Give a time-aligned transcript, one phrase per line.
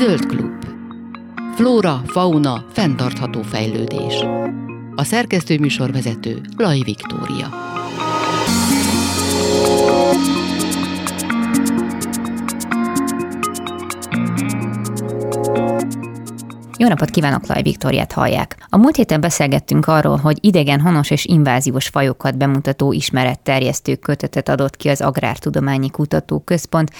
[0.00, 0.64] Zöld klub.
[1.54, 4.14] Flóra, fauna, fenntartható fejlődés.
[4.94, 7.48] A szerkesztő műsorvezető Laj Viktória.
[16.80, 18.56] Jó napot kívánok, Laj Viktoriát hallják.
[18.68, 24.76] A múlt héten beszélgettünk arról, hogy idegen, honos és inváziós fajokat bemutató ismeretterjesztő kötetet adott
[24.76, 26.90] ki az Agrártudományi Kutatóközpont,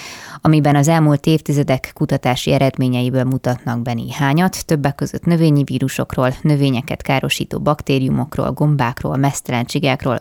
[0.41, 7.59] amiben az elmúlt évtizedek kutatási eredményeiből mutatnak be néhányat, többek között növényi vírusokról, növényeket károsító
[7.59, 10.19] baktériumokról, gombákról, mesztelen csigákról,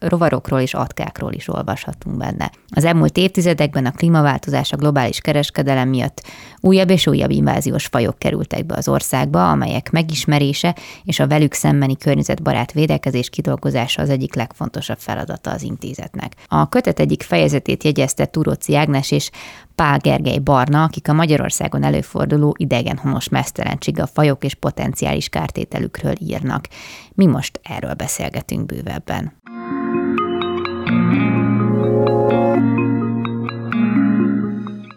[0.00, 2.50] rovarokról és atkákról is olvashatunk benne.
[2.68, 6.22] Az elmúlt évtizedekben a klímaváltozás a globális kereskedelem miatt
[6.62, 11.96] újabb és újabb inváziós fajok kerültek be az országba, amelyek megismerése és a velük szembeni
[11.96, 16.32] környezetbarát védekezés kidolgozása az egyik legfontosabb feladata az intézetnek.
[16.46, 19.30] A kötet egyik fejezetét jegyezte Turóci Ágnes és
[19.74, 26.14] Pál Gergely Barna, akik a Magyarországon előforduló idegen homos mesztelen csiga fajok és potenciális kártételükről
[26.18, 26.68] írnak.
[27.14, 29.40] Mi most erről beszélgetünk bővebben.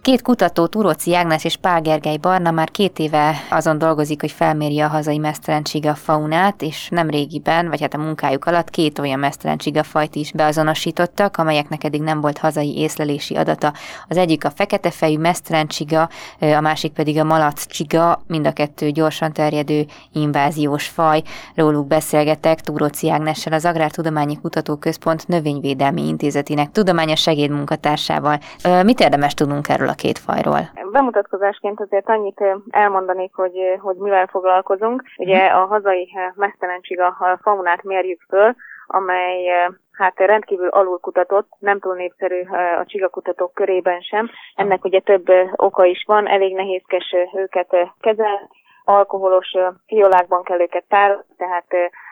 [0.06, 4.86] Két kutató, Turóci Ágnes és Pál Gergely Barna már két éve azon dolgozik, hogy felmérje
[4.86, 9.84] a hazai mesztelencsiga faunát, és nem régiben, vagy hát a munkájuk alatt két olyan mesztelencsiga
[9.84, 13.74] fajt is beazonosítottak, amelyeknek eddig nem volt hazai észlelési adata.
[14.08, 16.10] Az egyik a fekete fejű mesztelencsiga,
[16.40, 21.22] a másik pedig a malacsiga, mind a kettő gyorsan terjedő inváziós faj.
[21.56, 28.40] Róluk beszélgetek Turóci Ágnessel, az Agrártudományi Kutatóközpont Növényvédelmi Intézetének tudományos segédmunkatársával.
[28.84, 30.60] Mit érdemes tudnunk erről a két fajról?
[30.92, 35.04] Bemutatkozásként azért annyit elmondanék, hogy, hogy mivel foglalkozunk.
[35.18, 38.56] Ugye a hazai mesztelencsig a faunát mérjük föl,
[38.88, 42.42] amely hát rendkívül alulkutatott, nem túl népszerű
[42.80, 44.30] a csigakutatók körében sem.
[44.56, 48.48] Ennek ugye több oka is van, elég nehézkes őket kezelni,
[48.86, 49.52] alkoholos
[49.88, 51.66] fiolákban kell őket tározni, tehát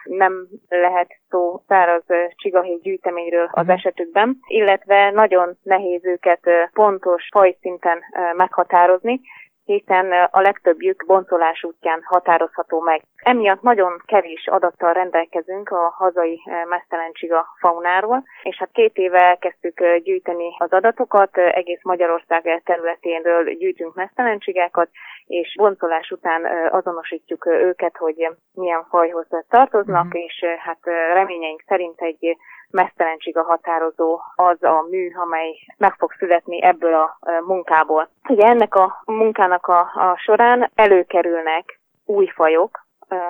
[0.04, 2.02] nem lehet szó száraz
[2.34, 3.70] csigahéj gyűjteményről az mhm.
[3.70, 6.40] esetükben, illetve nagyon nehéz őket
[6.72, 7.98] pontos fajszinten
[8.36, 9.20] meghatározni,
[9.64, 13.02] hiszen a legtöbbjük boncolás útján határozható meg.
[13.16, 20.56] Emiatt nagyon kevés adattal rendelkezünk a hazai mesztelencsiga faunáról, és hát két éve elkezdtük gyűjteni
[20.58, 24.88] az adatokat, egész Magyarország területénről gyűjtünk mesztelencsigákat,
[25.26, 30.22] és boncolás után azonosítjuk őket, hogy milyen fajhoz tartoznak, uh-huh.
[30.22, 30.78] és hát
[31.12, 32.36] reményeink szerint egy
[32.74, 38.08] mesztelencsig a határozó az a mű, amely meg fog születni ebből a munkából.
[38.28, 42.86] Ugye ennek a munkának a, a során előkerülnek új fajok,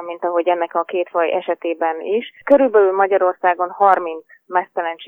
[0.06, 2.32] mint ahogy ennek a két faj esetében is.
[2.44, 4.24] Körülbelül Magyarországon 30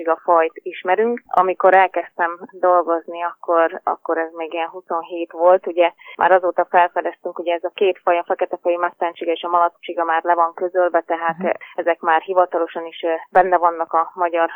[0.09, 1.23] a fajt ismerünk.
[1.27, 5.67] Amikor elkezdtem dolgozni, akkor, akkor ez még ilyen 27 volt.
[5.67, 9.49] Ugye már azóta felfedeztünk, hogy ez a két faj, a fekete fejű mesztelencsig és a
[9.49, 11.53] malacsiga már le van közölve, tehát uh-huh.
[11.75, 14.51] ezek már hivatalosan is benne vannak a magyar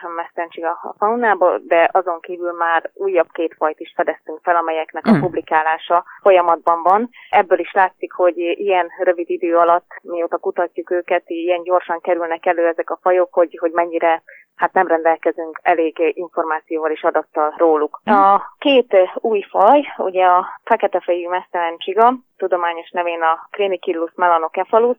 [0.83, 5.21] a faunában, de azon kívül már újabb két fajt is fedeztünk fel, amelyeknek a mhm.
[5.21, 7.11] publikálása folyamatban van.
[7.31, 12.67] Ebből is látszik, hogy ilyen rövid idő alatt, mióta kutatjuk őket, ilyen gyorsan kerülnek elő
[12.67, 14.23] ezek a fajok, hogy, hogy mennyire
[14.61, 18.01] hát nem rendelkezünk elég információval és adattal róluk.
[18.05, 18.17] Mhm.
[18.17, 24.97] A két új faj, ugye a fekete fejű mesztelen csiga, tudományos nevén a Crenicillus melanocefalus,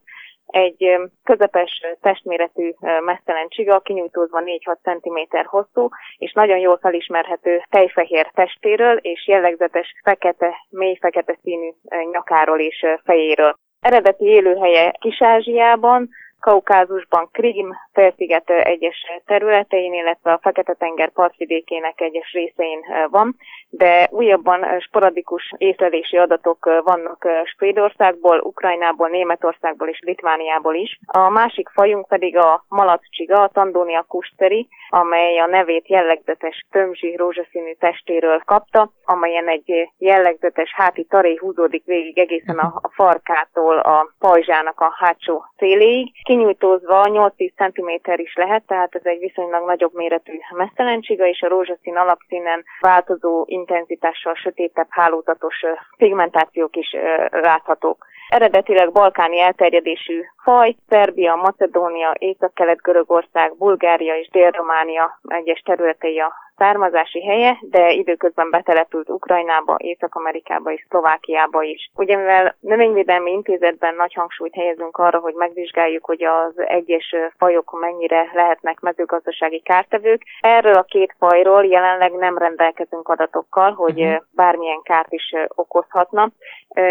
[0.52, 8.98] egy közepes testméretű mesztelen csiga, kinyújtózva 4-6 cm hosszú, és nagyon jól felismerhető tejfehér testéről,
[8.98, 11.70] és jellegzetes fekete, mély fekete színű
[12.12, 13.56] nyakáról és fejéről.
[13.80, 16.10] Eredeti élőhelye Kis-Ázsiában,
[16.42, 22.80] Kaukázusban, Krím félsziget egyes területein, illetve a Fekete-tenger partvidékének egyes részein
[23.10, 23.36] van,
[23.70, 31.00] de újabban sporadikus észlelési adatok vannak Svédországból, Ukrajnából, Németországból és Litvániából is.
[31.06, 37.74] A másik fajunk pedig a malacsiga, a Tandonia kusteri, amely a nevét jellegzetes tömzsi rózsaszínű
[37.80, 44.96] testéről kapta, amelyen egy jellegzetes háti taréj húzódik végig egészen a farkától a pajzsának a
[44.98, 51.42] hátsó széléig kinyújtózva 8-10 cm is lehet, tehát ez egy viszonylag nagyobb méretű mesztelencsiga, és
[51.42, 55.56] a rózsaszín alapszínen változó intenzitással sötétebb hálózatos
[55.98, 56.96] pigmentációk is
[57.30, 58.06] láthatók.
[58.32, 67.58] Eredetileg balkáni elterjedésű faj, Szerbia, Macedónia, Észak-Kelet-Görögország, Bulgária és Dél-Románia egyes területei a származási helye,
[67.62, 71.92] de időközben betelepült Ukrajnába, Észak-Amerikába és Szlovákiába is.
[71.96, 78.30] Ugye mivel növényvédelmi intézetben nagy hangsúlyt helyezünk arra, hogy megvizsgáljuk, hogy az egyes fajok mennyire
[78.34, 84.24] lehetnek mezőgazdasági kártevők, erről a két fajról jelenleg nem rendelkezünk adatokkal, hogy uh-huh.
[84.36, 86.32] bármilyen kárt is okozhatna.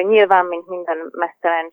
[0.02, 1.70] Nyilván, mint minden mesztelen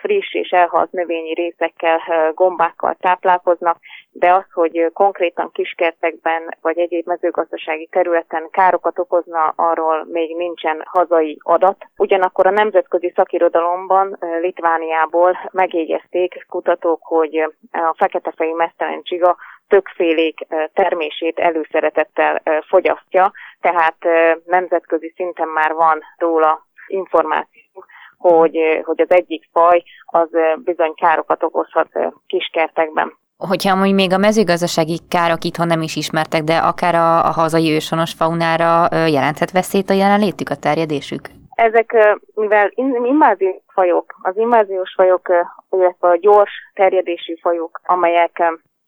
[0.00, 2.00] friss és elhalt növényi részekkel,
[2.34, 3.78] gombákkal táplálkoznak,
[4.10, 11.38] de az, hogy konkrétan kiskertekben vagy egyéb mezőgazdasági területen károkat okozna, arról még nincsen hazai
[11.42, 11.76] adat.
[11.96, 17.36] Ugyanakkor a nemzetközi szakirodalomban Litvániából megjegyezték kutatók, hogy
[17.72, 19.36] a feketefejű mesztelen csiga
[19.68, 23.96] többfélék termését előszeretettel fogyasztja, tehát
[24.44, 27.84] nemzetközi szinten már van róla információ
[28.22, 30.28] hogy, hogy az egyik faj az
[30.64, 31.88] bizony károkat okozhat
[32.26, 37.32] kiskertekben hogyha amúgy még a mezőgazdasági károk itthon nem is ismertek, de akár a, a
[37.40, 41.20] hazai ősonos faunára jelenthet veszélyt a jelenlétük, a terjedésük?
[41.54, 42.70] Ezek, mivel
[43.08, 45.28] inváziós fajok, az inváziós fajok,
[45.70, 48.42] illetve a gyors terjedésű fajok, amelyek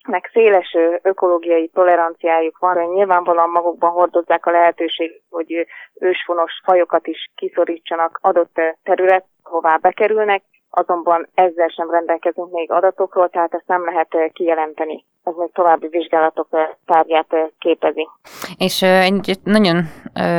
[0.07, 8.19] nek széles ökológiai toleranciájuk van, nyilvánvalóan magukban hordozzák a lehetőség, hogy ősfonos fajokat is kiszorítsanak
[8.23, 14.29] adott terület, hová bekerülnek, azonban ezzel sem rendelkezünk még adatokról, tehát ezt nem lehet eh,
[14.33, 15.05] kijelenteni.
[15.25, 18.09] Ez még további vizsgálatok eh, tárgyát eh, képezi.
[18.59, 19.77] És egy nagyon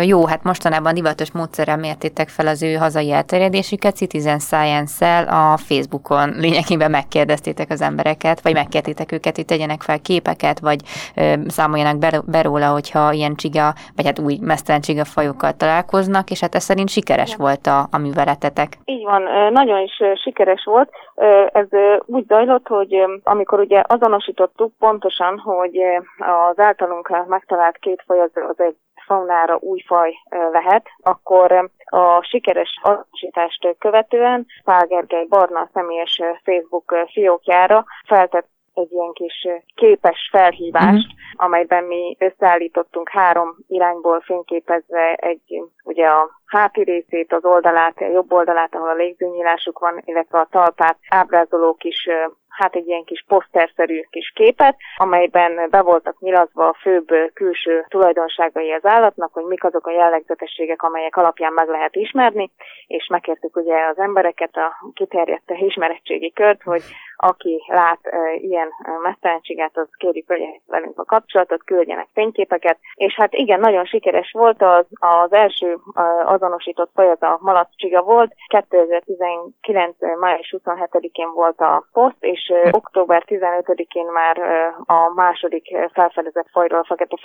[0.03, 6.29] jó, hát mostanában divatos módszerrel mértétek fel az ő hazai elterjedésüket, Citizen Science-szel a Facebookon
[6.39, 10.79] lényegében megkérdeztétek az embereket, vagy megkértétek őket, hogy tegyenek fel képeket, vagy
[11.47, 16.55] számoljanak be róla, hogyha ilyen csiga, vagy hát új mesztelen csiga fajokkal találkoznak, és hát
[16.55, 17.37] ez szerint sikeres ja.
[17.37, 18.69] volt a, a műveletetek.
[18.85, 20.89] Így van, nagyon is sikeres volt.
[21.51, 21.67] Ez
[22.05, 25.77] úgy zajlott, hogy amikor ugye azonosítottuk pontosan, hogy
[26.17, 28.75] az általunk megtalált két faj az, az egy
[29.05, 30.13] faunára új faj
[30.51, 39.11] lehet, akkor a sikeres azonosítást követően Pál Gergely Barna személyes Facebook fiókjára feltett egy ilyen
[39.13, 41.45] kis képes felhívást, uh-huh.
[41.45, 48.31] amelyben mi összeállítottunk három irányból fényképezve egy, ugye a háti részét, az oldalát, a jobb
[48.31, 52.09] oldalát, ahol a légzőnyílásuk van, illetve a talpát ábrázoló kis
[52.55, 58.71] hát egy ilyen kis poszterszerű kis képet, amelyben be voltak nyilatva a főbb külső tulajdonságai
[58.71, 62.51] az állatnak, hogy mik azok a jellegzetességek, amelyek alapján meg lehet ismerni,
[62.87, 66.81] és megkértük ugye az embereket, a kiterjedt ismerettségi kört, hogy
[67.15, 68.69] aki lát e, ilyen
[69.01, 74.61] mesztelenséget, az kérjük, hogy velünk a kapcsolatot, küldjenek fényképeket, és hát igen, nagyon sikeres volt
[74.61, 75.77] az, az első
[76.25, 79.95] azonosított faj, az a malacsiga volt, 2019.
[80.19, 84.37] május 27-én volt a poszt, és október 15-én már
[84.85, 87.15] a második felfedezett fajról, a fekete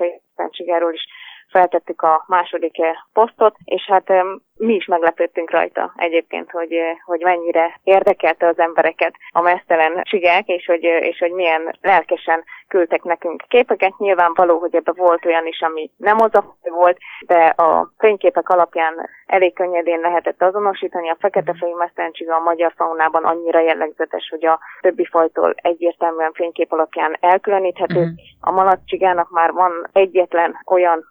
[0.92, 1.06] is
[1.48, 2.76] feltettük a második
[3.12, 4.12] posztot, és hát
[4.60, 10.66] mi is meglepődtünk rajta egyébként, hogy, hogy mennyire érdekelte az embereket a mesztelen csigák, és
[10.66, 13.98] hogy, és hogy milyen lelkesen küldtek nekünk képeket.
[13.98, 16.30] Nyilvánvaló, hogy ebbe volt olyan is, ami nem az
[16.62, 21.08] volt, de a fényképek alapján elég könnyedén lehetett azonosítani.
[21.08, 26.72] A fekete fejű mesztelencsige a magyar faunában annyira jellegzetes, hogy a többi fajtól egyértelműen fénykép
[26.72, 27.98] alapján elkülöníthető.
[27.98, 28.14] Uh-huh.
[28.40, 31.04] A malacsigának már van egyetlen olyan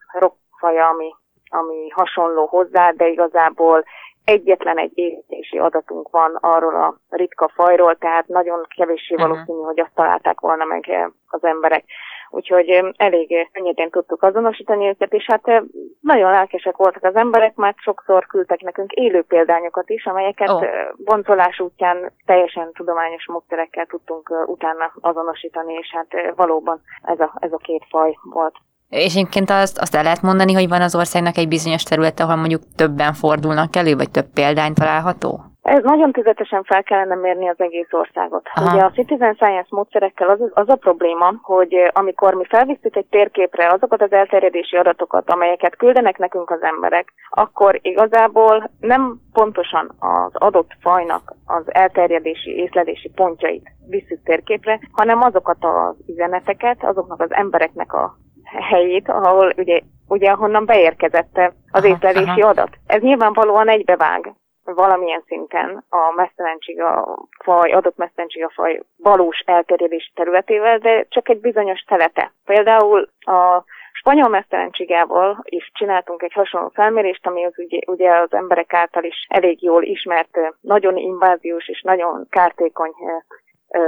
[0.59, 1.13] rokfaja, ami
[1.51, 3.83] ami hasonló hozzá, de igazából
[4.23, 9.21] egyetlen egy érintési adatunk van arról a ritka fajról, tehát nagyon kevéssé mhm.
[9.21, 11.83] valószínű, hogy azt találták volna meg az emberek.
[12.29, 15.63] Úgyhogy elég könnyedén tudtuk azonosítani őket, és hát
[16.01, 20.65] nagyon lelkesek voltak az emberek, mert sokszor küldtek nekünk élő példányokat is, amelyeket oh.
[20.97, 27.57] boncolás útján teljesen tudományos módszerekkel tudtunk utána azonosítani, és hát valóban ez a, ez a
[27.57, 28.55] két faj volt.
[28.89, 32.35] És egyébként azt, azt el lehet mondani, hogy van az országnak egy bizonyos területe, ahol
[32.35, 35.49] mondjuk többen fordulnak elő, vagy több példány található?
[35.61, 38.49] Ez nagyon tüzetesen fel kellene mérni az egész országot.
[38.53, 38.73] Aha.
[38.73, 43.67] Ugye a Citizen Science módszerekkel az, az a probléma, hogy amikor mi felvisszük egy térképre
[43.67, 50.71] azokat az elterjedési adatokat, amelyeket küldenek nekünk az emberek, akkor igazából nem pontosan az adott
[50.81, 58.17] fajnak az elterjedési, észlelési pontjait visszük térképre, hanem azokat az üzeneteket, azoknak az embereknek a
[58.69, 61.37] helyét, ahol ugye, ugye ahonnan beérkezett
[61.71, 62.49] az aha, észlelési aha.
[62.49, 62.77] adat.
[62.87, 71.05] Ez nyilvánvalóan egybevág valamilyen szinten a mesztelencsiga faj, adott mesztelencsiga faj valós elterjedési területével, de
[71.09, 72.33] csak egy bizonyos telete.
[72.45, 78.73] Például a spanyol mesztelencsigával is csináltunk egy hasonló felmérést, ami az ugye, ugye az emberek
[78.73, 82.93] által is elég jól ismert, nagyon inváziós és nagyon kártékony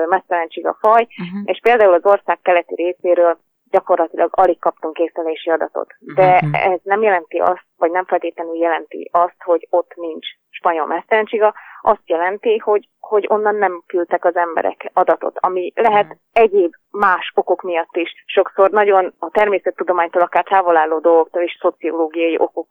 [0.09, 1.41] mesztelencsiga faj, uh-huh.
[1.43, 3.37] és például az ország keleti részéről
[3.71, 5.95] gyakorlatilag alig kaptunk észlelési adatot.
[5.99, 6.65] De uh-huh.
[6.65, 12.01] ez nem jelenti azt, vagy nem feltétlenül jelenti azt, hogy ott nincs spanyol mesztelencsiga, azt
[12.05, 16.19] jelenti, hogy, hogy onnan nem küldtek az emberek adatot, ami lehet uh-huh.
[16.31, 18.23] egyéb más okok miatt is.
[18.25, 22.67] Sokszor nagyon a természettudománytól akár távol álló dolgoktól és szociológiai okok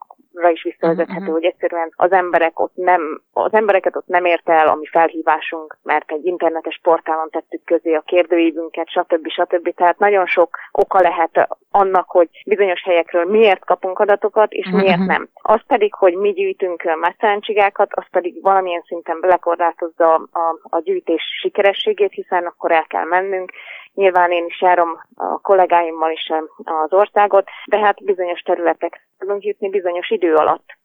[0.53, 1.35] is visszavezethető, uh-huh.
[1.35, 5.79] hogy egyszerűen az emberek ott nem, az embereket ott nem ért el a mi felhívásunk,
[5.83, 9.29] mert egy internetes portálon tettük közé a kérdőívünket, stb.
[9.29, 9.75] stb.
[9.75, 14.83] Tehát nagyon sok oka lehet annak, hogy bizonyos helyekről miért kapunk adatokat, és uh-huh.
[14.83, 15.29] miért nem.
[15.35, 21.23] Az pedig, hogy mi gyűjtünk messzencsigákat, az pedig valamilyen szinten lekorlátozza a, a, a gyűjtés
[21.41, 23.53] sikerességét, hiszen akkor el kell mennünk,
[23.95, 26.33] Nyilván én is járom a kollégáimmal is
[26.65, 30.79] az országot, de hát bizonyos területek tudunk jutni bizonyos idő alatt.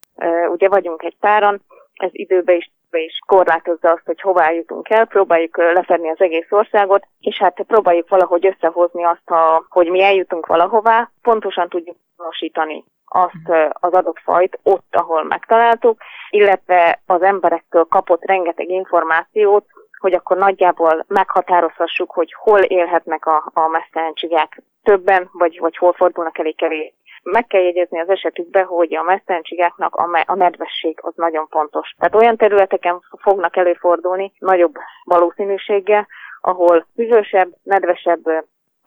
[0.52, 1.62] Ugye vagyunk egy páran,
[1.94, 7.08] ez időbe is is korlátozza azt, hogy hová jutunk el, próbáljuk lefedni az egész országot,
[7.20, 13.74] és hát próbáljuk valahogy összehozni azt, ha, hogy mi eljutunk valahová, pontosan tudjuk azonosítani azt
[13.74, 15.98] az adott fajt ott, ahol megtaláltuk,
[16.30, 19.66] illetve az emberektől kapott rengeteg információt,
[20.06, 26.38] hogy akkor nagyjából meghatározhassuk, hogy hol élhetnek a, a mesztelencsігák többen, vagy, vagy hol fordulnak
[26.38, 26.94] elég kevés.
[27.24, 31.96] Meg kell jegyezni az esetükbe, hogy a mesztelencsígáknak a, a nedvesség az nagyon fontos.
[31.98, 36.08] Tehát olyan területeken fognak előfordulni nagyobb valószínűséggel,
[36.42, 38.24] ahol hűvösebb, nedvesebb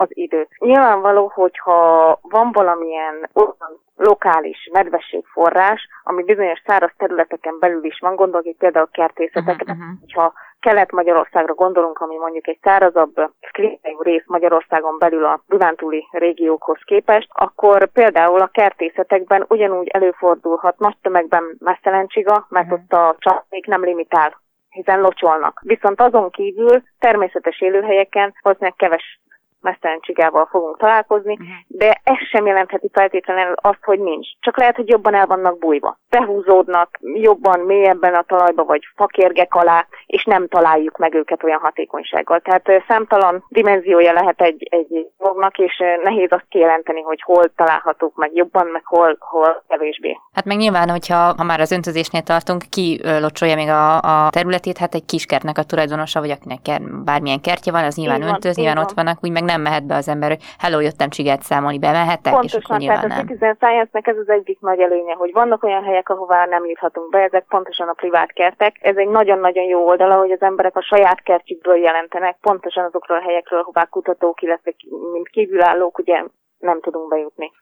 [0.01, 0.49] az idő.
[0.59, 8.47] Nyilvánvaló, hogyha van valamilyen olyan lokális medvességforrás, ami bizonyos száraz területeken belül is van, gondolok
[8.47, 10.01] itt például kertészetekre, uh-huh, uh-huh.
[10.01, 13.15] hogyha Kelet-Magyarországra gondolunk, ami mondjuk egy szárazabb
[13.53, 20.97] klímájú rész Magyarországon belül a Dunántúli régiókhoz képest, akkor például a kertészetekben ugyanúgy előfordulhat nagy
[21.03, 22.81] tömegben messzelentsiga, mert uh-huh.
[22.83, 24.41] ott a csapék nem limitál
[24.71, 25.61] hiszen locsolnak.
[25.65, 29.21] Viszont azon kívül természetes élőhelyeken valószínűleg keves
[29.61, 31.49] mesztelencsигával fogunk találkozni, uh-huh.
[31.69, 34.27] de ez sem jelentheti feltétlenül azt, hogy nincs.
[34.41, 35.99] Csak lehet, hogy jobban el vannak bújva.
[36.11, 42.41] Behúzódnak jobban, mélyebben a talajba, vagy fakérgek alá, és nem találjuk meg őket olyan hatékonysággal.
[42.41, 48.35] Tehát számtalan dimenziója lehet egy, egy dolognak, és nehéz azt kijelenteni, hogy hol találhatók meg
[48.35, 50.19] jobban, meg hol, hol kevésbé.
[50.33, 54.79] Hát meg nyilván, hogyha ha már az öntözésnél tartunk, ki locsolja még a, a területét,
[54.79, 58.79] hát egy kiskertnek a tulajdonosa, vagy akinek bármilyen kertje van, az nyilván van, öntőz, nyilván
[58.79, 62.33] ott vannak, úgy meg nem mehet be az ember, hogy hello, jöttem csigát számolni, bemehetek,
[62.33, 65.85] Pontosan, és akkor tehát a Citizen Science-nek ez az egyik nagy előnye, hogy vannak olyan
[65.85, 68.77] helyek, ahová nem juthatunk be, ezek pontosan a privát kertek.
[68.81, 73.27] Ez egy nagyon-nagyon jó oldala, hogy az emberek a saját kertjükből jelentenek, pontosan azokról a
[73.29, 74.75] helyekről, ahová kutatók, illetve
[75.13, 76.25] mint kívülállók ugye
[76.59, 77.53] nem tudunk bejutni.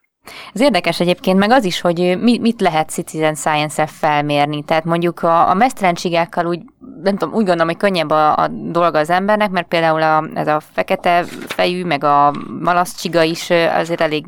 [0.54, 4.64] Ez érdekes egyébként, meg az is, hogy mit lehet Citizen Science-e felmérni.
[4.64, 6.60] Tehát mondjuk a, a mesztelenségákkal úgy,
[7.02, 10.46] nem tudom, úgy gondolom, hogy könnyebb a, a dolga az embernek, mert például a, ez
[10.48, 14.24] a fekete fejű, meg a malaszcsiga is azért elég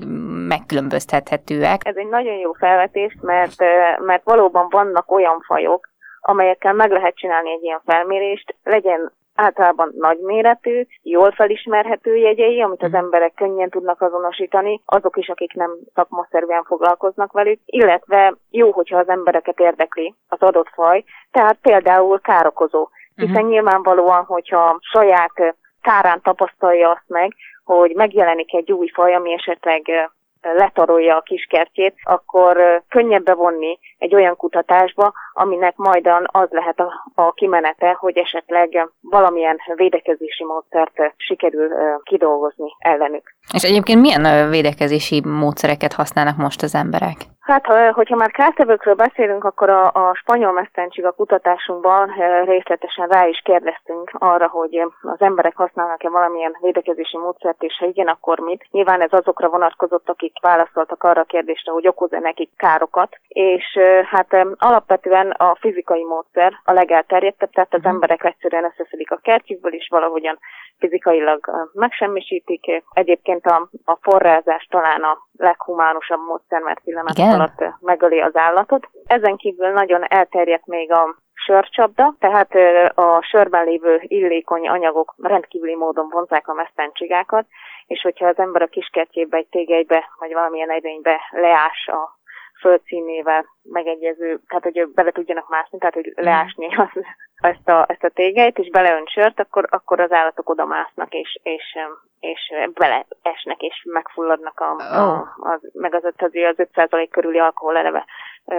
[0.48, 1.80] megkülönböztethetőek.
[1.84, 3.60] Ez egy nagyon jó felvetés, mert,
[4.06, 5.88] mert valóban vannak olyan fajok,
[6.20, 12.90] amelyekkel meg lehet csinálni egy ilyen felmérést, legyen általában nagyméretű, jól felismerhető jegyei, amit az
[12.90, 12.98] mhm.
[12.98, 19.08] emberek könnyen tudnak azonosítani, azok is, akik nem szakmaszerűen foglalkoznak velük, illetve jó, hogyha az
[19.08, 22.88] embereket érdekli az adott faj, tehát például károkozó.
[23.14, 23.50] Hiszen uh-huh.
[23.50, 30.10] nyilvánvalóan, hogyha saját kárán tapasztalja azt meg, hogy megjelenik egy új faj, ami esetleg
[30.42, 37.32] letarolja a kiskertjét, akkor könnyebb bevonni egy olyan kutatásba, aminek majdan az lehet a, a
[37.32, 41.68] kimenete, hogy esetleg valamilyen védekezési módszert sikerül
[42.02, 43.34] kidolgozni ellenük.
[43.52, 47.16] És egyébként milyen védekezési módszereket használnak most az emberek?
[47.48, 52.12] Hát, hogyha már kártevőkről beszélünk, akkor a, a spanyol mesztencsig a kutatásunkban
[52.44, 58.06] részletesen rá is kérdeztünk arra, hogy az emberek használnak-e valamilyen védekezési módszert, és ha igen,
[58.06, 58.66] akkor mit.
[58.70, 64.46] Nyilván ez azokra vonatkozott, akik válaszoltak arra a kérdésre, hogy okoz-e nekik károkat, és hát
[64.56, 67.88] alapvetően a fizikai módszer a legelterjedtebb, tehát az mhm.
[67.88, 70.38] emberek egyszerűen összeszedik a kertjükből, és valahogyan
[70.78, 72.82] fizikailag megsemmisítik.
[72.92, 78.88] Egyébként a, a forrázás talán a leghumánusabb módszer, mert pillanat alatt megöli az állatot.
[79.06, 82.54] Ezen kívül nagyon elterjedt még a sörcsapda, tehát
[82.94, 87.46] a sörben lévő illékony anyagok rendkívüli módon vonzák a mesztencsigákat,
[87.86, 92.18] és hogyha az ember a kiskertjébe, egy tégelybe, vagy valamilyen edénybe leás a
[92.60, 97.04] földszínével megegyező, tehát hogy bele tudjanak mászni, tehát hogy leásni az
[97.40, 101.38] ezt a, ezt a tégelyt, és beleönt sört, akkor, akkor az állatok oda másznak, és,
[101.42, 101.78] és,
[102.20, 108.04] és beleesnek, és megfulladnak, a, a, a, meg az, az, az 5% körüli alkohol eleve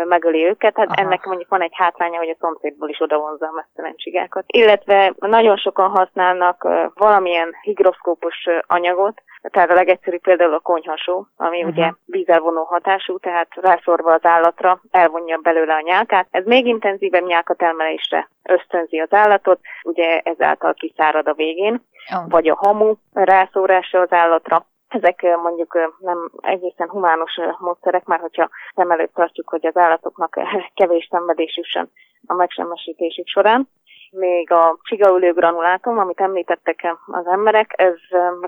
[0.08, 0.78] megöli őket.
[0.78, 1.02] Hát Aha.
[1.02, 4.44] ennek mondjuk van egy hátránya, hogy a szomszédból is odavonza a mesztelen csigákat.
[4.48, 11.72] Illetve nagyon sokan használnak valamilyen higroszkópos anyagot, tehát a legegyszerűbb például a konyhasó, ami uh-huh.
[11.72, 16.28] ugye vízelvonó hatású, tehát rászorva az állatra elvonja belőle a nyálkát.
[16.32, 21.82] Ez még intenzívebb nyálkatelmelésre ösztönzi az állatot, ugye ezáltal kiszárad a végén,
[22.16, 22.30] oh.
[22.30, 24.66] vagy a hamu rászórása az állatra.
[24.90, 30.40] Ezek mondjuk nem egészen humános módszerek, már hogyha szem előtt tartjuk, hogy az állatoknak
[30.74, 31.92] kevés szenvedés jusson
[32.26, 33.70] a megsemmisítésük során
[34.12, 37.94] még a csigaülő granulátum, amit említettek az emberek, ez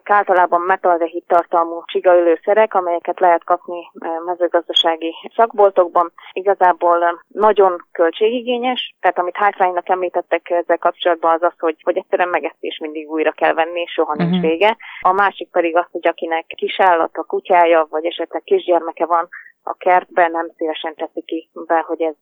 [0.04, 3.92] általában metaldehid tartalmú csigaülőszerek, amelyeket lehet kapni
[4.26, 6.12] mezőgazdasági szakboltokban.
[6.34, 12.78] Igazából nagyon költségigényes, tehát amit hátránynak említettek ezzel kapcsolatban az az, hogy, hogy egyszerűen megesztés
[12.78, 14.50] mindig újra kell venni, soha nincs uh-huh.
[14.50, 14.78] vége.
[15.02, 19.28] A másik pedig az, hogy akinek kisállata, kutyája, vagy esetleg kisgyermeke van,
[19.64, 22.16] a kertben nem szívesen teszi ki be, hogy ez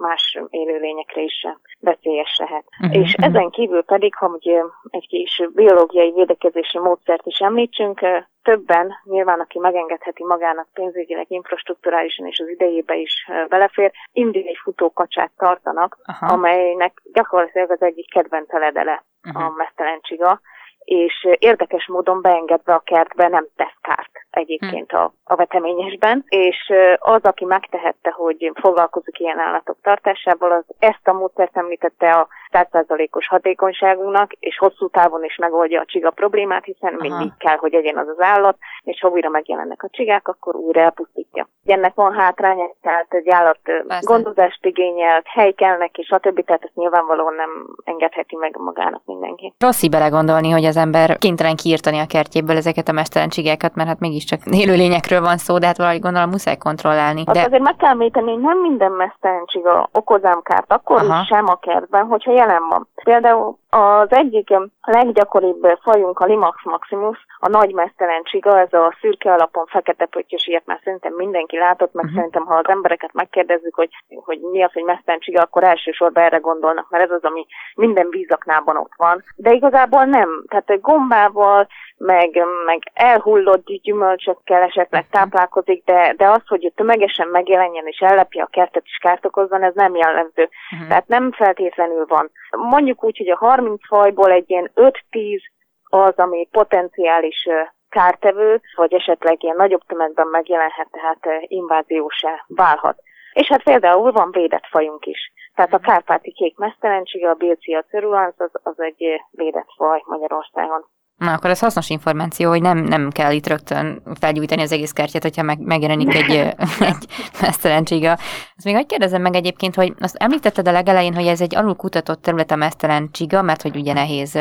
[0.00, 1.46] más élőlényekre is
[1.80, 2.64] veszélyes lehet.
[2.82, 3.00] Uh-huh.
[3.00, 8.00] És ezen kívül pedig, ha ugye egy kis biológiai védekezési módszert is említsünk,
[8.42, 15.98] többen, nyilván aki megengedheti magának pénzügyileg, infrastruktúrálisan és az idejébe is belefér, indiai futókacsát tartanak,
[16.04, 16.32] Aha.
[16.32, 19.44] amelynek gyakorlatilag az egyik kedvence ledele uh-huh.
[19.44, 20.40] a mesztelen csiga,
[20.84, 27.22] és érdekes módon beengedve a kertbe nem tesz kárt egyébként a, a veteményesben, és az,
[27.22, 34.32] aki megtehette, hogy foglalkozik ilyen állatok tartásával, az ezt a módszert említette a 100%-os hatékonyságunknak,
[34.32, 37.08] és hosszú távon is megoldja a csiga problémát, hiszen Aha.
[37.08, 40.80] mindig kell, hogy egyen az az állat, és ha újra megjelennek a csigák, akkor újra
[40.80, 41.48] elpusztítja.
[41.64, 44.00] Ennek van hátránya, tehát egy állat Persze.
[44.02, 47.50] gondozást igényel, hely kellnek, és a többi, tehát ezt nyilvánvalóan nem
[47.84, 49.52] engedheti meg magának mindenki.
[49.58, 54.00] Rossz belegondolni, hogy az ember kénytelen kiírtani a kertjéből ezeket a mesztelen csigákat, mert hát
[54.20, 57.22] mégiscsak élőlényekről van szó, de hát valahogy gondolom muszáj kontrollálni.
[57.24, 57.40] De...
[57.40, 61.20] azért meg kell említeni, hogy nem minden mesztelen csiga okoz kárt, akkor Aha.
[61.20, 62.88] is sem a kertben, hogyha jelen van.
[63.04, 69.32] Például az egyik leggyakoribb fajunk a Limax maximus, a nagy mesztelen csiga, ez a szürke
[69.32, 72.18] alapon fekete pöttyös, ilyet már szerintem mindenki látott, meg uh-huh.
[72.18, 73.90] szerintem ha az embereket megkérdezzük, hogy,
[74.24, 78.06] hogy mi az, hogy mesztelen csiga, akkor elsősorban erre gondolnak, mert ez az, ami minden
[78.10, 79.24] vízaknában ott van.
[79.36, 80.44] De igazából nem.
[80.48, 83.68] Tehát gombával, meg, meg elhullott
[84.14, 85.12] gyümölcsökkel esetleg mhm.
[85.12, 89.74] táplálkozik, de, de az, hogy tömegesen megjelenjen és ellepje a kertet és kárt okozzon, ez
[89.74, 90.48] nem jellemző.
[90.72, 90.88] Uh-huh.
[90.88, 92.30] Tehát nem feltétlenül van.
[92.50, 95.40] Mondjuk úgy, hogy a 30 fajból egy ilyen 5-10
[95.82, 97.48] az, ami potenciális
[97.88, 102.98] kártevő, vagy esetleg ilyen nagyobb tömegben megjelenhet, tehát inváziósá válhat.
[103.32, 105.32] És hát például van védett fajunk is.
[105.54, 105.86] Tehát a mhm.
[105.86, 110.84] kárpáti kék mesztelensége, a Bilcia cerulans, az, az egy védett faj Magyarországon.
[111.20, 115.22] Na, akkor ez hasznos információ, hogy nem, nem kell itt rögtön felgyújtani az egész kártyát,
[115.22, 116.30] hogyha meg, megjelenik egy,
[116.90, 117.06] egy
[117.40, 118.10] mesztelencsiga.
[118.56, 121.74] Azt még hogy kérdezem meg egyébként, hogy azt említetted a legelején, hogy ez egy alul
[121.74, 124.38] kutatott terület a mesztelencsiga, mert hogy ugye nehéz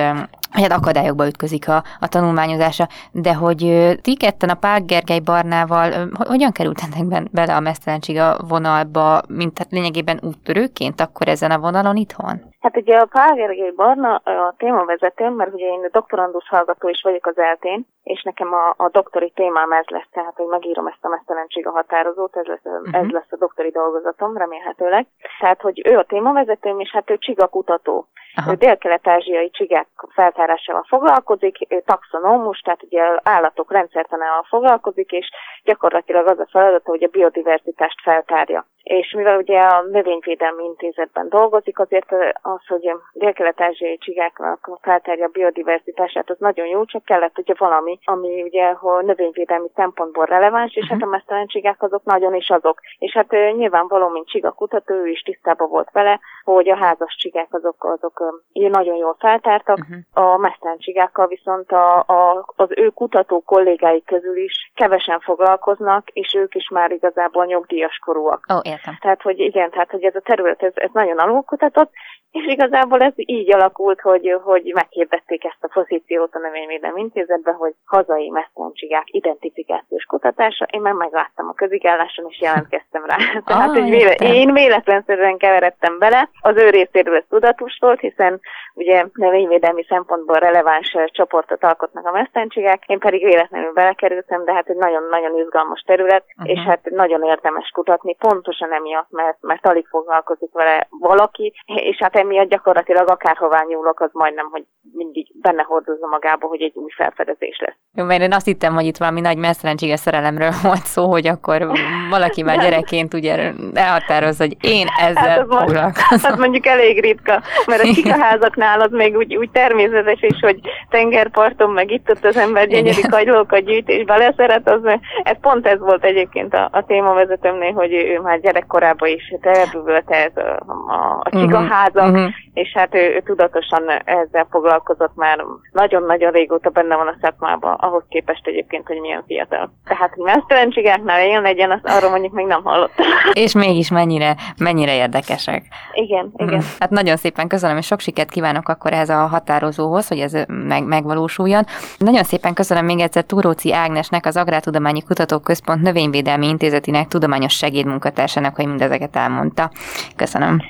[0.51, 3.59] hogy hát akadályokba ütközik a, a tanulmányozása, de hogy
[4.01, 10.19] ti ketten a Pál Gergely Barnával hogyan kerültetek bele a mesztelencsiga vonalba, mint hát lényegében
[10.23, 12.49] úttörőként akkor ezen a vonalon itthon?
[12.59, 17.25] Hát ugye a Pál Gergely Barna a témavezetőm, mert ugye én doktorandusz hallgató is vagyok
[17.25, 21.07] az eltén, és nekem a, a doktori témám ez lesz, tehát hogy megírom ezt a
[21.07, 22.95] mesztelencsiga határozót, ez lesz, uh-huh.
[22.95, 25.07] ez lesz a doktori dolgozatom remélhetőleg.
[25.39, 28.07] Tehát, hogy ő a témavezetőm, és hát ő csigakutató.
[28.39, 28.55] Aha.
[28.55, 35.29] Dél-kelet-ázsiai csigák feltárásával foglalkozik, taxonómus, tehát ugye állatok rendszertanával foglalkozik, és
[35.63, 41.79] gyakorlatilag az a feladata, hogy a biodiverzitást feltárja és mivel ugye a Növényvédelmi Intézetben dolgozik,
[41.79, 47.99] azért az, hogy dél-kelet-ázsiai csigáknak feltárja a biodiverzitását, az nagyon jó, csak kellett ugye valami,
[48.03, 50.99] ami ugye a növényvédelmi szempontból releváns, és uh-huh.
[50.99, 52.79] hát a mesztelen csigák azok nagyon is azok.
[52.97, 57.83] És hát nyilvánvaló, mint csigakutató, ő is tisztában volt vele, hogy a házas csigák azok,
[57.83, 60.33] azok nagyon jól feltártak, uh-huh.
[60.33, 66.33] a mesztelen csigákkal viszont a, a, az ő kutató kollégái közül is kevesen foglalkoznak, és
[66.33, 68.45] ők is már igazából nyugdíjas korúak.
[68.47, 68.97] Oh, Értem.
[69.01, 71.91] Tehát, hogy igen, tehát, hogy ez a terület, ez, ez nagyon alulkutatott,
[72.31, 77.73] és igazából ez így alakult, hogy, hogy meghirdették ezt a pozíciót a Növényvédelmi Intézetben, hogy
[77.85, 80.65] hazai messzpontcsigák identifikációs kutatása.
[80.71, 83.15] Én meg megláttam a közigálláson, és jelentkeztem rá.
[83.45, 86.29] Tehát, ah, hogy véle, én véletlenszerűen keveredtem bele.
[86.41, 88.39] Az ő részéről ez tudatos volt, hiszen
[88.73, 94.75] ugye növényvédelmi szempontból releváns csoportot alkotnak a mesztencsigák, én pedig véletlenül belekerültem, de hát egy
[94.75, 96.57] nagyon-nagyon izgalmas terület, uh-huh.
[96.57, 102.15] és hát nagyon érdemes kutatni, pontosan emiatt, mert, mert alig foglalkozik vele valaki, és hát
[102.19, 107.59] emiatt gyakorlatilag akárhová nyúlok, az majdnem, hogy mindig benne hordozza magába, hogy egy új felfedezés
[107.65, 107.75] lesz.
[107.93, 111.67] Jó, mert én azt hittem, hogy itt valami nagy mesztelenséges szerelemről volt szó, hogy akkor
[112.09, 116.19] valaki már gyerekként ugye elhatározza, hogy én ezzel hát foglalkozom.
[116.21, 121.69] Hát mondjuk elég ritka, mert a cikaházaknál az még úgy, úgy természetes is, hogy tengerparton
[121.69, 124.81] meg itt ott az ember gyönyörű kagylókat gyűjt és beleszeret, az,
[125.23, 130.43] ez pont ez volt egyébként a, a témavezetőmnél, hogy ő már gyerekkorában is terbűvölte ez
[130.43, 132.29] a, a, a cikaházak, uh-huh.
[132.53, 138.03] és hát ő, ő tudatosan ezzel foglalkozott már nagyon-nagyon régóta benne van a szakmában, ahhoz
[138.09, 139.71] képest egyébként, hogy milyen fiatal.
[139.85, 143.05] Tehát, hogy mesztelenségáknál ilyen legyen, azt arról mondjuk még nem hallottam.
[143.43, 145.63] És mégis mennyire, mennyire érdekesek.
[145.93, 146.61] Igen, igen.
[146.79, 150.83] Hát nagyon szépen köszönöm, és sok sikert kívánok akkor ehhez a határozóhoz, hogy ez meg,
[150.83, 151.63] megvalósuljon.
[151.97, 158.65] Nagyon szépen köszönöm még egyszer Túróci Ágnesnek, az Agrártudományi Kutatóközpont Növényvédelmi Intézetének tudományos segédmunkatársának, hogy
[158.67, 159.71] mindezeket elmondta.
[160.15, 160.61] Köszönöm.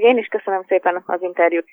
[0.00, 1.68] Én is köszönöm szépen az interjút.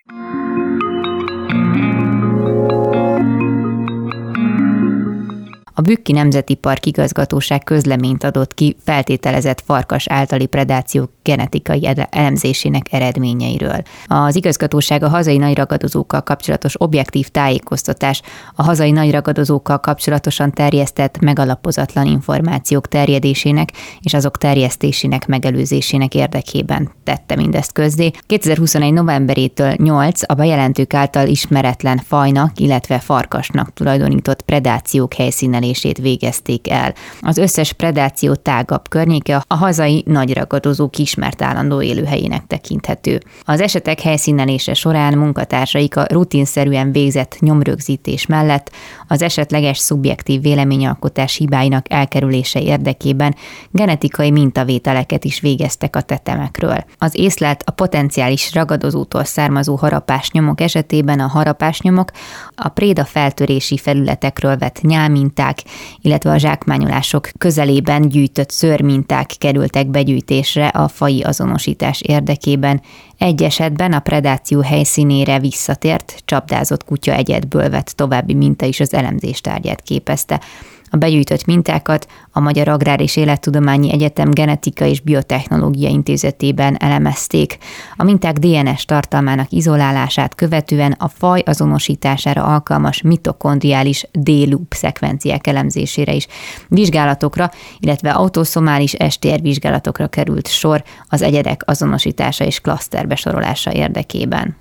[5.89, 13.81] Bükki Nemzeti Park igazgatóság közleményt adott ki feltételezett farkas általi predáció genetikai elemzésének eredményeiről.
[14.05, 18.21] Az igazgatóság a hazai nagyragadozókkal kapcsolatos objektív tájékoztatás,
[18.55, 23.69] a hazai nagyragadozókkal kapcsolatosan terjesztett megalapozatlan információk terjedésének
[24.01, 28.11] és azok terjesztésének megelőzésének érdekében tette mindezt közzé.
[28.25, 28.93] 2021.
[28.93, 36.93] novemberétől 8 a bejelentők által ismeretlen fajnak, illetve farkasnak tulajdonított predációk helyszínelését ellenőrzését végezték el.
[37.21, 43.19] Az összes predáció tágabb környéke a hazai nagyragadozók ismert állandó élőhelyének tekinthető.
[43.43, 48.71] Az esetek helyszínelése során munkatársaik a rutinszerűen végzett nyomrögzítés mellett
[49.11, 53.35] az esetleges szubjektív véleményalkotás hibáinak elkerülése érdekében
[53.71, 56.83] genetikai mintavételeket is végeztek a tetemekről.
[56.97, 62.11] Az észlelt a potenciális ragadozótól származó harapásnyomok esetében a harapásnyomok
[62.55, 65.57] a préda feltörési felületekről vett nyálminták,
[66.01, 72.81] illetve a zsákmányolások közelében gyűjtött szörminták kerültek begyűjtésre a fai azonosítás érdekében.
[73.19, 79.41] Egy esetben a predáció helyszínére visszatért, csapdázott kutya egyedből vett további minta is az elemzés
[79.41, 80.41] tárgyát képezte.
[80.89, 87.57] A begyűjtött mintákat a Magyar Agrár és Élettudományi Egyetem Genetika és Biotechnológia Intézetében elemezték.
[87.95, 96.27] A minták DNS tartalmának izolálását követően a faj azonosítására alkalmas mitokondriális D-loop szekvenciák elemzésére is
[96.67, 104.55] vizsgálatokra, illetve autoszomális STR vizsgálatokra került sor az egyedek azonosítása és klaszterbesorolása érdekében.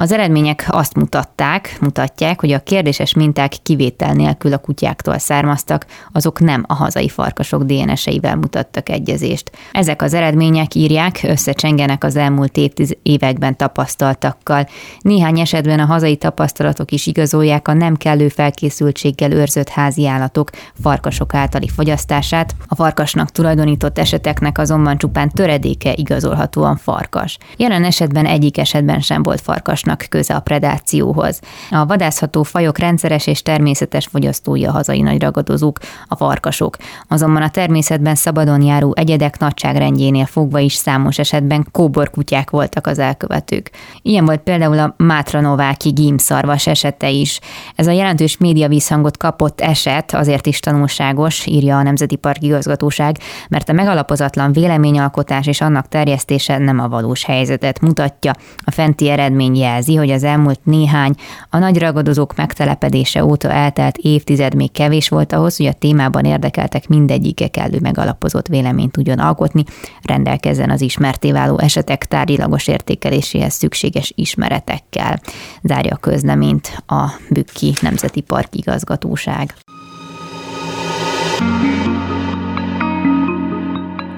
[0.00, 6.40] Az eredmények azt mutatták, mutatják, hogy a kérdéses minták kivétel nélkül a kutyáktól származtak, azok
[6.40, 9.50] nem a hazai farkasok DNS-eivel mutattak egyezést.
[9.72, 14.66] Ezek az eredmények írják, összecsengenek az elmúlt évtiz években tapasztaltakkal.
[15.00, 20.50] Néhány esetben a hazai tapasztalatok is igazolják a nem kellő felkészültséggel őrzött házi állatok
[20.82, 22.54] farkasok általi fogyasztását.
[22.66, 27.38] A farkasnak tulajdonított eseteknek azonban csupán töredéke igazolhatóan farkas.
[27.56, 31.40] Jelen esetben egyik esetben sem volt farkas farkasnak köze a predációhoz.
[31.70, 36.76] A vadászható fajok rendszeres és természetes fogyasztói a hazai nagy ragadozók, a farkasok.
[37.08, 43.70] Azonban a természetben szabadon járó egyedek nagyságrendjénél fogva is számos esetben kóborkutyák voltak az elkövetők.
[44.02, 47.40] Ilyen volt például a Mátranováki gímszarvas esete is.
[47.76, 53.18] Ez a jelentős média visszhangot kapott eset azért is tanulságos, írja a Nemzeti Park igazgatóság,
[53.48, 58.32] mert a megalapozatlan véleményalkotás és annak terjesztése nem a valós helyzetet mutatja.
[58.64, 61.14] A fenti eredmény jelzi jelzi, hogy az elmúlt néhány
[61.50, 66.88] a nagy ragadozók megtelepedése óta eltelt évtized még kevés volt ahhoz, hogy a témában érdekeltek
[66.88, 69.64] mindegyike kellő megalapozott véleményt tudjon alkotni,
[70.02, 75.20] rendelkezzen az ismerté váló esetek tárgyilagos értékeléséhez szükséges ismeretekkel.
[75.62, 79.54] Zárja a közleményt a Bükki Nemzeti Park igazgatóság.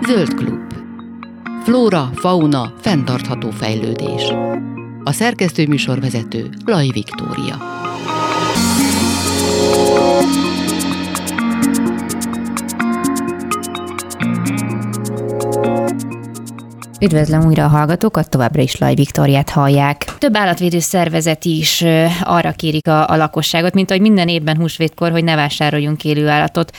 [0.07, 0.61] Zöld Klub.
[1.65, 4.33] Flóra, fauna, fenntartható fejlődés.
[5.05, 7.81] A szerkesztő műsorvezető Laj Viktória.
[17.03, 20.05] Üdvözlöm újra a hallgatókat, továbbra is Laj Viktoriát hallják.
[20.19, 21.85] Több állatvédő szervezet is
[22.25, 26.71] arra kérik a, a lakosságot, mint hogy minden évben húsvétkor, hogy ne vásároljunk élő állatot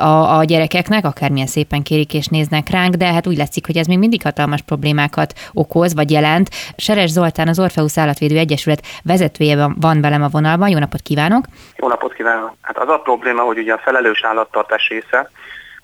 [0.00, 3.86] a, a gyerekeknek, akármilyen szépen kérik és néznek ránk, de hát úgy látszik, hogy ez
[3.86, 6.48] még mindig hatalmas problémákat okoz, vagy jelent.
[6.76, 10.68] Seres Zoltán, az Orfeusz Állatvédő Egyesület vezetője van, van velem a vonalban.
[10.68, 11.44] Jó napot kívánok!
[11.76, 12.52] Jó napot kívánok!
[12.60, 15.30] Hát az a probléma, hogy ugye a felelős állattartás része,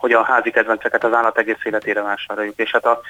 [0.02, 2.58] hogy a házi kedvenceket az állat egész életére vásároljuk.
[2.58, 3.00] És hát a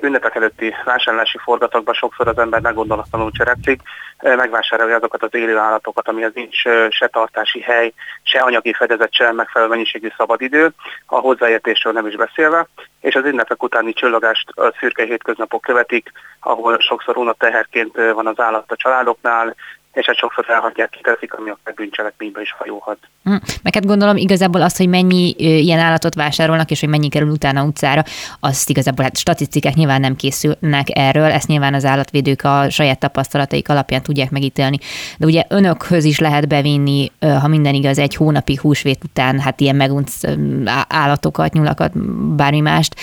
[0.00, 3.80] ünnepek előtti vásárlási forgatokban sokszor az ember meggondolatlanul cselekszik,
[4.20, 9.70] megvásárolja azokat az élő állatokat, amihez nincs se tartási hely, se anyagi fedezet, se megfelelő
[9.70, 10.70] mennyiségű szabadidő,
[11.06, 12.66] a hozzáértésről nem is beszélve,
[13.00, 18.72] és az ünnepek utáni csillagást a szürke hétköznapok követik, ahol sokszor unoteherként van az állat
[18.72, 19.54] a családoknál,
[19.96, 22.98] és hát sokszor elhagyják, kiteszik, ami a bűncselekménybe is hajóhat.
[23.24, 23.34] Hm.
[23.62, 27.64] Meg hát gondolom igazából az, hogy mennyi ilyen állatot vásárolnak, és hogy mennyi kerül utána
[27.64, 28.04] utcára,
[28.40, 33.68] azt igazából hát statisztikák nyilván nem készülnek erről, ezt nyilván az állatvédők a saját tapasztalataik
[33.68, 34.78] alapján tudják megítélni.
[35.18, 39.76] De ugye önökhöz is lehet bevinni, ha minden igaz, egy hónapi húsvét után, hát ilyen
[39.76, 40.20] megunc
[40.88, 41.98] állatokat, nyulakat,
[42.36, 42.94] bármi mást.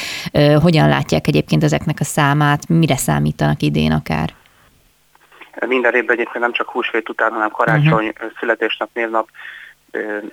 [0.61, 4.33] Hogyan látják egyébként ezeknek a számát, mire számítanak idén akár?
[5.59, 8.31] Minden évben egyébként nem csak húsvét után, hanem karácsony, uh-huh.
[8.39, 9.29] születésnap, névnap,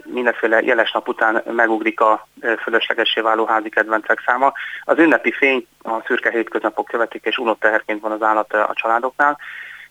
[0.05, 2.29] mindenféle jeles nap után megugrik a
[2.63, 4.53] fölöslegessé váló házi kedvencek száma.
[4.85, 9.39] Az ünnepi fény a szürke hétköznapok követik, és unott teherként van az állat a családoknál,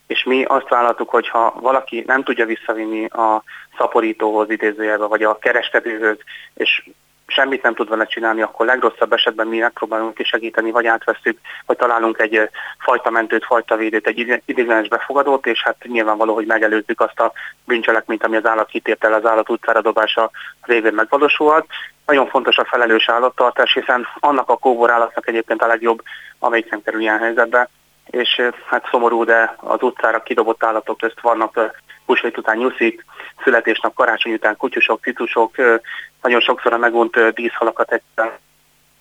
[0.07, 3.43] és mi azt vállaltuk, hogy ha valaki nem tudja visszavinni a
[3.77, 6.17] szaporítóhoz idézőjelbe, vagy a kereskedőhöz,
[6.53, 6.89] és
[7.31, 11.77] semmit nem tud vele csinálni, akkor legrosszabb esetben mi megpróbálunk ki segíteni, vagy átveszünk, vagy
[11.77, 17.19] találunk egy fajta mentőt, fajta védőt, egy idéglenes befogadót, és hát nyilvánvaló, hogy megelőzzük azt
[17.19, 17.31] a
[17.65, 21.65] bűncselekményt, ami az állat kitért el az állat utcára dobása révén megvalósulhat.
[22.05, 26.01] Nagyon fontos a felelős állattartás, hiszen annak a kóbor állatnak egyébként a legjobb,
[26.39, 27.69] amelyik nem kerül ilyen helyzetbe,
[28.05, 31.71] és hát szomorú, de az utcára kidobott állatok közt vannak
[32.09, 33.05] húsvét után nyuszik,
[33.43, 35.55] születésnap, karácsony után kutyusok, citusok,
[36.21, 38.01] nagyon sokszor a megvont díszhalakat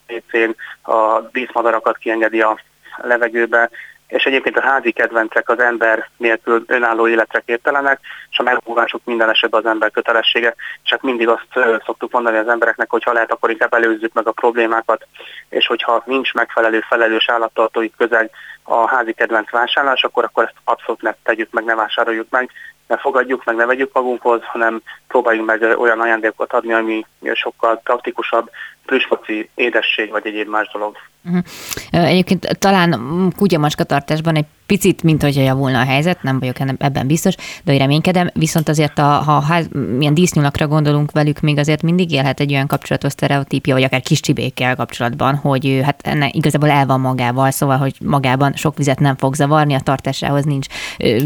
[0.07, 2.59] egy a díszmadarakat kiengedi a
[2.97, 3.71] levegőbe,
[4.07, 9.31] és egyébként a házi kedvencek az ember nélkül önálló életre képtelenek, és a megmúlásuk minden
[9.31, 13.51] esetben az ember kötelessége, hát mindig azt szoktuk mondani az embereknek, hogy ha lehet, akkor
[13.51, 15.07] inkább előzzük meg a problémákat,
[15.49, 18.31] és hogyha nincs megfelelő felelős állattartói közeg
[18.63, 22.51] a házi kedvenc vásárlás, akkor, akkor ezt abszolút ne tegyük meg, ne vásároljuk meg,
[22.89, 28.51] ne fogadjuk meg, ne vegyük magunkhoz, hanem próbáljunk meg olyan ajándékot adni, ami sokkal praktikusabb,
[28.87, 30.97] plüsfoci, édesség vagy egyéb más dolog.
[31.25, 31.43] Uh-huh.
[31.91, 33.01] Egyébként talán
[33.37, 37.79] kutyamacska tartásban egy picit, mint hogyha javulna a helyzet, nem vagyok ebben biztos, de hogy
[37.79, 42.53] reménykedem, viszont azért, a, ha ház, milyen dísznyulakra gondolunk velük, még azért mindig élhet egy
[42.53, 47.51] olyan kapcsolatos sztereotípia, vagy akár kis csibékkel kapcsolatban, hogy hát ennek igazából el van magával,
[47.51, 50.67] szóval, hogy magában sok vizet nem fog zavarni, a tartásához nincs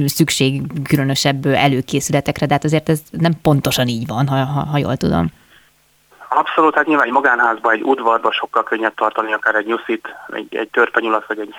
[0.07, 4.97] szükség különösebb előkészületekre, de hát azért ez nem pontosan így van, ha, ha, ha jól
[4.97, 5.31] tudom.
[6.35, 10.69] Abszolút, hát nyilván egy magánházban, egy udvarban sokkal könnyebb tartani akár egy nyuszit, egy, egy
[10.69, 11.55] törpenyulat vagy egy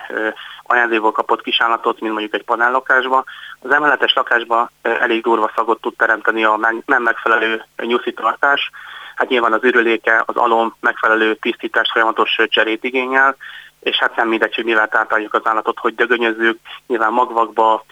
[0.62, 3.24] ajándékból kapott kisállatot, mint mondjuk egy panellakásban.
[3.60, 8.70] Az emeletes lakásban elég durva szagot tud teremteni a nem megfelelő nyuszitartás.
[9.16, 13.36] Hát nyilván az ürüléke, az alom megfelelő tisztítás folyamatos cserét igényel,
[13.84, 17.84] és hát nem mindegy, hogy mivel tápláljuk az állatot, hogy dögönyezzük, nyilván magvakba,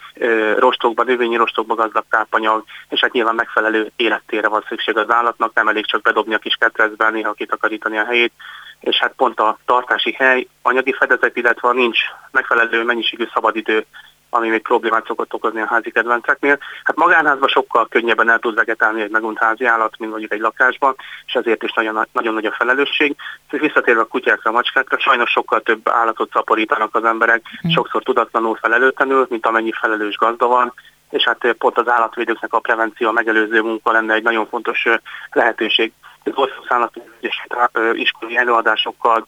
[0.56, 5.68] rostokba, növényi rostokba gazdag tápanyag, és hát nyilván megfelelő élettére van szükség az állatnak, nem
[5.68, 8.32] elég csak bedobni a kis ketrecbe, néha kitakarítani a helyét,
[8.80, 11.98] és hát pont a tartási hely, anyagi fedezet, illetve nincs
[12.30, 13.86] megfelelő mennyiségű szabadidő
[14.34, 16.58] ami még problémát szokott okozni a házi kedvenceknél.
[16.84, 20.94] Hát magánházban sokkal könnyebben el tud vegetálni egy megunt házi állat, mint mondjuk egy lakásban,
[21.26, 23.16] és ezért is nagyon, nagyon nagy a felelősség.
[23.50, 27.70] Visszatérve a kutyákra, a macskákra, sajnos sokkal több állatot szaporítanak az emberek, mm.
[27.70, 30.74] sokszor tudatlanul, felelőtlenül, mint amennyi felelős gazda van,
[31.10, 34.86] és hát pont az állatvédőknek a prevenció, a megelőző munka lenne egy nagyon fontos
[35.30, 35.92] lehetőség
[36.24, 37.52] az Állatvédőség
[37.92, 39.26] iskolai előadásokkal,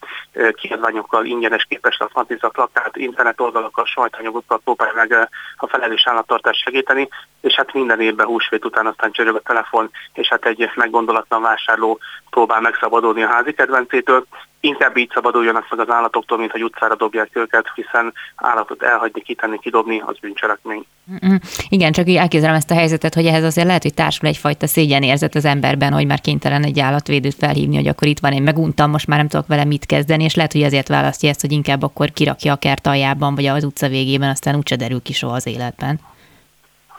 [0.51, 7.09] kiadványokkal, ingyenes képes matizak, lakát, internet oldalakkal, sajtanyagokkal próbálja meg a felelős állattartást segíteni,
[7.41, 11.99] és hát minden évben húsvét után aztán csörög a telefon, és hát egy meggondolatlan vásárló
[12.29, 14.25] próbál megszabadulni a házi kedvencétől.
[14.65, 19.59] Inkább így szabaduljanak meg az állatoktól, mint hogy utcára dobják őket, hiszen állatot elhagyni, kitenni,
[19.59, 20.85] kidobni, az bűncselekmény.
[21.11, 21.35] Mm-hmm.
[21.69, 25.35] Igen, csak így elképzelem ezt a helyzetet, hogy ehhez azért lehet, hogy társul egyfajta szégyenérzet
[25.35, 29.07] az emberben, hogy már kénytelen egy állatvédőt felhívni, hogy akkor itt van, én meguntam, most
[29.07, 32.11] már nem tudok vele mit kezdeni, és lehet, hogy ezért választja ezt, hogy inkább akkor
[32.11, 35.99] kirakja a kert aljában, vagy az utca végében, aztán úgyse derül ki soha az életben.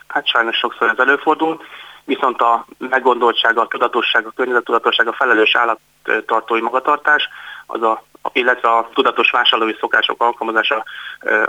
[0.07, 1.61] Hát sajnos sokszor ez előfordul,
[2.05, 7.29] viszont a meggondoltság, a tudatosság, a környezettudatosság, a felelős állattartói magatartás,
[7.67, 10.85] az a, illetve a tudatos vásárlói szokások alkalmazása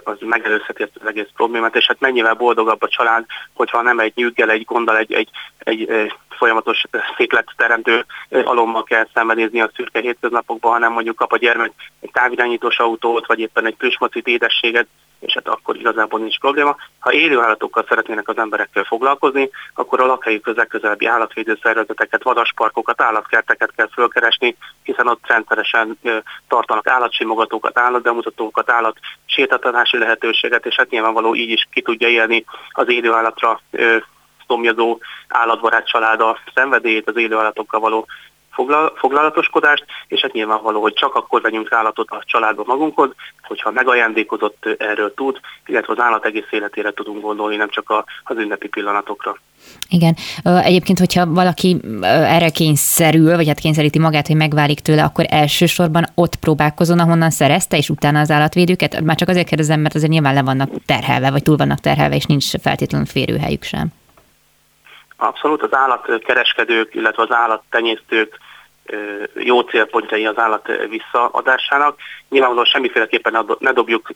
[0.03, 4.11] az megelőzheti ezt az egész problémát, és hát mennyivel boldogabb a család, hogyha nem egy
[4.15, 6.83] nyűggel, egy gonddal, egy, egy, egy folyamatos
[7.17, 13.25] székletteremtő alommal kell szembenézni a szürke hétköznapokban, hanem mondjuk kap a gyermek egy távirányítós autót,
[13.25, 14.87] vagy éppen egy plüsmocit, édességet,
[15.19, 16.75] és hát akkor igazából nincs probléma.
[16.99, 23.71] Ha élő állatokkal szeretnének az emberekkel foglalkozni, akkor a lakhelyük legközelebbi állatvédő szervezeteket, vadasparkokat, állatkerteket
[23.75, 25.99] kell fölkeresni, hiszen ott rendszeresen
[26.47, 32.89] tartanak állatsimogatókat, állatbemutatókat, állat sétatanási lehetőséget, és hát nyilvánvaló így is ki tudja élni az
[32.89, 33.61] élő állatra
[34.47, 38.07] szomjazó állatbarát család a szenvedélyét, az élő állatokkal való
[38.57, 43.09] foglal, foglalatoskodást, és hát nyilvánvaló, hogy csak akkor vegyünk állatot a családba magunkhoz,
[43.47, 48.67] hogyha megajándékozott erről tud, illetve az állat egész életére tudunk gondolni, nem csak az ünnepi
[48.67, 49.37] pillanatokra.
[49.89, 50.15] Igen.
[50.43, 56.35] Egyébként, hogyha valaki erre kényszerül, vagy hát kényszeríti magát, hogy megválik tőle, akkor elsősorban ott
[56.35, 59.01] próbálkozon, ahonnan szerezte, és utána az állatvédőket?
[59.01, 62.25] Már csak azért kérdezem, mert azért nyilván le vannak terhelve, vagy túl vannak terhelve, és
[62.25, 63.87] nincs feltétlenül férőhelyük sem.
[65.19, 68.39] Abszolút az állatkereskedők, illetve az állattenyésztők
[69.33, 71.99] jó célpontjai az állat visszaadásának.
[72.29, 74.11] Nyilvánvalóan semmiféleképpen ne dobjuk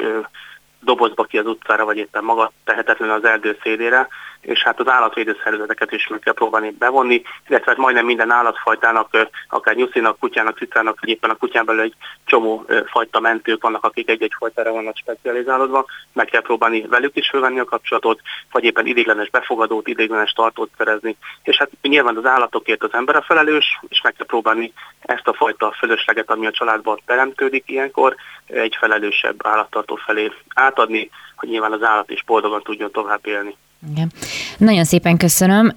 [0.79, 4.07] dobozba ki az utcára, vagy éppen maga tehetetlenül az erdő szélére,
[4.41, 9.29] és hát az állatvédő szervezeteket is meg kell próbálni bevonni, illetve hát majdnem minden állatfajtának,
[9.49, 14.09] akár nyuszinak, kutyának, cicának, vagy éppen a kutyán belül egy csomó fajta mentők vannak, akik
[14.09, 19.29] egy-egy fajtára vannak specializálódva, meg kell próbálni velük is fölvenni a kapcsolatot, vagy éppen idéglenes
[19.29, 21.17] befogadót, idéglenes tartót szerezni.
[21.43, 25.33] És hát nyilván az állatokért az ember a felelős, és meg kell próbálni ezt a
[25.33, 31.83] fajta fölösleget, ami a családban teremtődik ilyenkor, egy felelősebb állattartó felé átadni, hogy nyilván az
[31.83, 33.55] állat is boldogan tudjon tovább élni.
[33.89, 34.11] Igen.
[34.57, 35.71] Nagyon szépen köszönöm.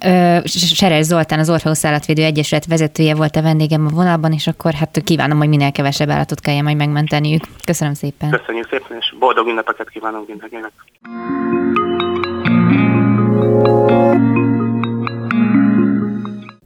[0.45, 5.01] Seres Zoltán, az Orhausz Állatvédő Egyesület vezetője volt a vendégem a vonalban, és akkor hát
[5.03, 7.43] kívánom, hogy minél kevesebb állatot kelljen majd megmenteniük.
[7.63, 8.29] Köszönöm szépen.
[8.29, 10.71] Köszönjük szépen, és boldog ünnepeket kívánunk mindenkinek.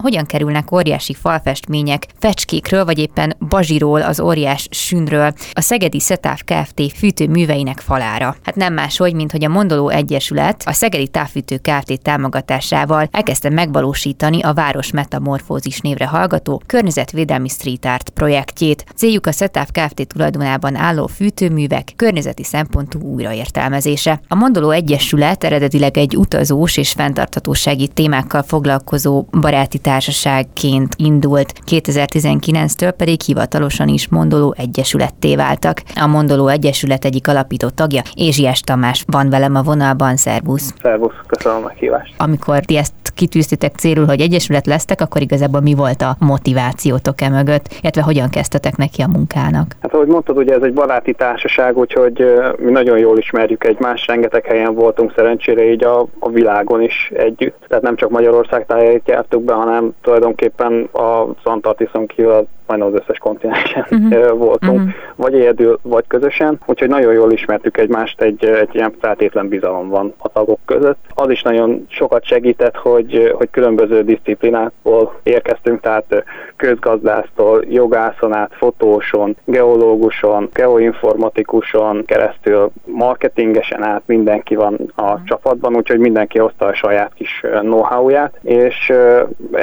[0.03, 6.97] Hogyan kerülnek óriási falfestmények fecskékről, vagy éppen bazsiról, az óriás sünről a Szegedi Szetáv Kft.
[6.97, 8.35] fűtőműveinek falára.
[8.43, 12.01] Hát nem máshogy, mint hogy a Mondoló Egyesület a Szegedi Távfűtő Kft.
[12.01, 18.85] támogatásával elkezdte megvalósítani a Város Metamorfózis névre hallgató környezetvédelmi street art projektjét.
[18.95, 20.07] Céljuk a Szetáv Kft.
[20.07, 24.21] tulajdonában álló fűtőművek környezeti szempontú újraértelmezése.
[24.27, 33.21] A Mondoló Egyesület eredetileg egy utazós és fenntarthatósági témákkal foglalkozó baráti társaságként indult, 2019-től pedig
[33.21, 35.81] hivatalosan is Mondoló Egyesületté váltak.
[35.95, 40.73] A Mondoló Egyesület egyik alapító tagja, Ézsiás Tamás van velem a vonalban, szervusz.
[40.81, 42.13] Szervusz, köszönöm a kívást.
[42.17, 47.29] Amikor ti ezt kitűztétek célul, hogy egyesület lesztek, akkor igazából mi volt a motivációtok e
[47.29, 49.67] mögött, illetve hogyan kezdtetek neki a munkának?
[49.81, 52.25] Hát ahogy mondtad, ugye ez egy baráti társaság, úgyhogy
[52.57, 57.65] mi nagyon jól ismerjük egymást, rengeteg helyen voltunk szerencsére így a, a világon is együtt.
[57.67, 63.01] Tehát nem csak Magyarország tájait jártuk be, hanem hanem tulajdonképpen az Antarktiszon kívül majdnem az
[63.01, 64.37] összes kontinensen uh-huh.
[64.37, 64.93] voltunk, uh-huh.
[65.15, 70.13] vagy egyedül, vagy közösen, úgyhogy nagyon jól ismertük egymást, egy, egy ilyen feltétlen bizalom van
[70.17, 70.97] a tagok között.
[71.13, 76.23] Az is nagyon sokat segített, hogy, hogy különböző disziplinákból érkeztünk, tehát
[76.55, 85.23] közgazdásztól, jogászon át, fotóson, geológuson, geoinformatikuson keresztül, marketingesen át mindenki van a uh-huh.
[85.23, 88.93] csapatban, úgyhogy mindenki hozta a saját kis know-how-ját, és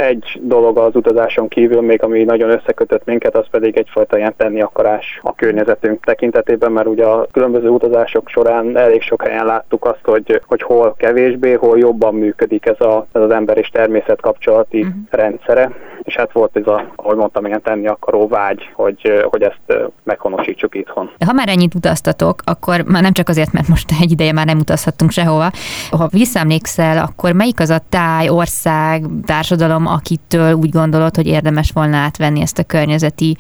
[0.07, 4.61] egy dolog az utazáson kívül még, ami nagyon összekötött minket, az pedig egyfajta ilyen tenni
[4.61, 10.05] akarás a környezetünk tekintetében, mert ugye a különböző utazások során elég sok helyen láttuk azt,
[10.05, 14.81] hogy, hogy hol kevésbé, hol jobban működik ez, a, ez az ember és természet kapcsolati
[14.81, 14.95] uh-huh.
[15.11, 15.71] rendszere,
[16.03, 20.75] és hát volt ez a, ahogy mondtam, ilyen tenni akaró vágy, hogy, hogy ezt meghonosítsuk
[20.75, 21.11] itthon.
[21.27, 24.59] Ha már ennyit utaztatok, akkor már nem csak azért, mert most egy ideje már nem
[24.59, 25.51] utazhattunk sehova.
[25.91, 31.97] Ha visszaemlékszel, akkor melyik az a táj, ország, társadalom, akitől úgy gondolod, hogy érdemes volna
[31.97, 33.37] átvenni ezt a környezeti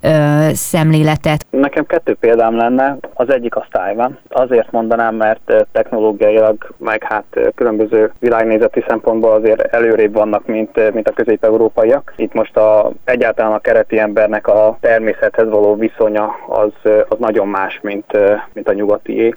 [0.00, 0.08] ö,
[0.52, 1.46] szemléletet?
[1.50, 2.96] Nekem kettő példám lenne.
[3.14, 4.18] Az egyik a Tájván.
[4.28, 11.12] Azért mondanám, mert technológiailag, meg hát különböző világnézeti szempontból azért előrébb vannak, mint, mint a
[11.12, 12.12] közép-európaiak.
[12.16, 17.78] Itt most a, egyáltalán a kereti embernek a természethez való viszonya az, az nagyon más,
[17.82, 18.18] mint,
[18.52, 19.34] mint a nyugatié.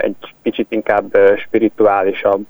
[0.00, 2.46] Egy kicsit inkább spirituálisabb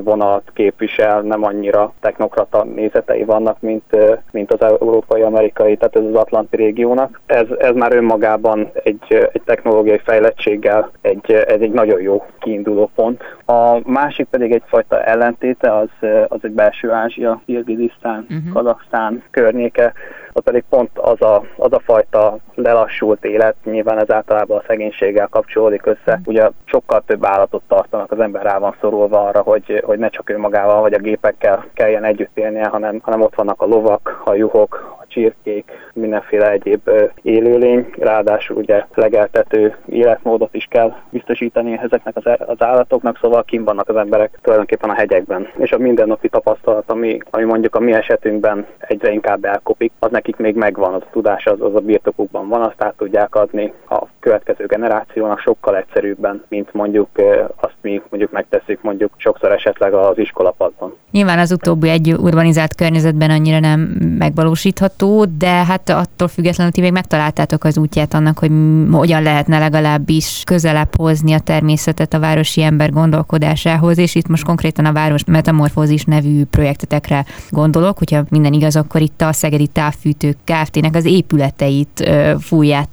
[0.00, 2.64] vonalat képvisel, nem annyira technokrata
[3.06, 3.96] nézetei vannak, mint,
[4.30, 7.20] mint az európai-amerikai, tehát ez az Atlanti régiónak.
[7.26, 13.22] Ez, ez már önmagában egy, egy technológiai fejlettséggel egy, ez egy nagyon jó kiinduló pont.
[13.44, 15.88] A másik pedig egyfajta ellentéte, az,
[16.28, 18.52] az egy belső Ázsia, Kirgizisztán, uh-huh.
[18.52, 19.92] Kazaksztán környéke,
[20.36, 25.26] ott pedig pont az a, az a fajta lelassult élet, nyilván ez általában a szegénységgel
[25.26, 26.20] kapcsolódik össze.
[26.24, 30.30] Ugye sokkal több állatot tartanak, az ember rá van szorulva arra, hogy, hogy ne csak
[30.30, 34.34] ő magával vagy a gépekkel kelljen együtt élnie, hanem, hanem ott vannak a lovak, a
[34.34, 36.90] juhok, a csirkék, mindenféle egyéb
[37.22, 43.88] élőlény, ráadásul ugye legeltető életmódot is kell biztosítani ezeknek az, az állatoknak, szóval kim vannak
[43.88, 45.48] az emberek tulajdonképpen a hegyekben.
[45.56, 50.40] És a mindennapi tapasztalat, ami, ami mondjuk a mi esetünkben egyre inkább elkopik, az nekik
[50.40, 54.02] még megvan, az a tudás, az, az a birtokukban van, azt át tudják adni a
[54.20, 57.08] következő generációnak sokkal egyszerűbben, mint mondjuk
[57.56, 60.94] azt mi mondjuk megteszünk mondjuk sokszor esetleg az iskolapadban.
[61.10, 63.80] Nyilván az utóbbi egy urbanizált környezetben annyira nem
[64.18, 68.50] megvalósítható, de hát attól függetlenül ti még megtaláltátok az útját annak, hogy
[68.92, 74.84] hogyan lehetne legalábbis közelebb hozni a természetet a városi ember gondolkodásához, és itt most konkrétan
[74.84, 79.66] a Város Metamorfózis nevű projektetekre gondolok, hogyha minden igaz, akkor itt a Szegedi
[80.14, 82.10] Távfűtők Kft-nek az épületeit
[82.40, 82.88] fújják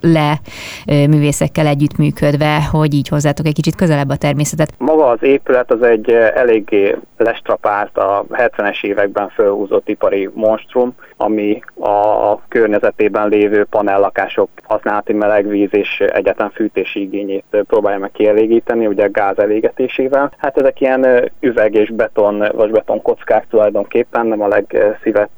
[0.00, 0.40] le
[0.86, 4.74] művészekkel együttműködve, hogy így hozzátok egy kicsit közelebb a természetet?
[4.78, 12.38] Maga az épület az egy eléggé lestrapált a 70-es években fölhúzott ipari monstrum, ami a
[12.48, 20.32] környezetében lévő panellakások használati melegvíz és egyetem fűtési igényét próbálja meg kielégíteni, ugye gáz elégetésével.
[20.36, 25.30] Hát ezek ilyen üveg és beton, vagy beton kockák tulajdonképpen, nem a legszívet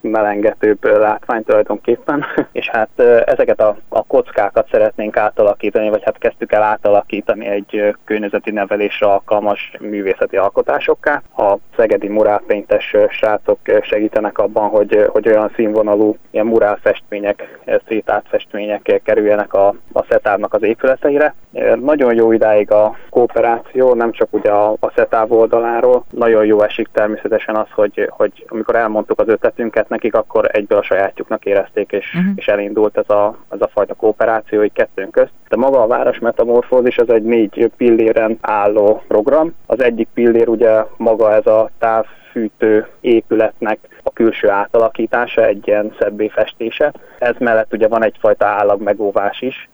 [0.00, 6.62] melengetőbb látvány tulajdonképpen, és hát ezeket a, a kockákat szeretnénk átalakítani, vagy hát kezdtük el
[6.62, 11.22] átalakítani egy környezeti nevelésre alkalmas művészeti alkotásokká.
[11.36, 17.58] A szegedi murálpéntes srácok segítenek abban, hogy, hogy olyan színvonalú ilyen murálfestmények,
[17.88, 21.34] szétátfestmények kerüljenek a, a szetárnak az épületeire.
[21.80, 26.04] Nagyon jó idáig a kooperáció, nem csak ugye a, a szetáv oldaláról.
[26.10, 30.82] Nagyon jó esik természetesen az, hogy, hogy amikor elmondtuk az ötletünket nekik, akkor egyből a
[30.82, 32.32] sajátjuknak érezték, és, uh-huh.
[32.36, 35.32] és elindult ez a, ez a fajta kooperáció egy kettőnk közt.
[35.48, 39.54] De maga a város metamorfózis az egy négy pilléren álló program.
[39.66, 43.78] Az egyik pillér ugye maga ez a távfűtő épületnek
[44.10, 46.92] a külső átalakítása, egy ilyen szebbé festése.
[47.18, 49.68] Ez mellett ugye van egyfajta állag megóvás is,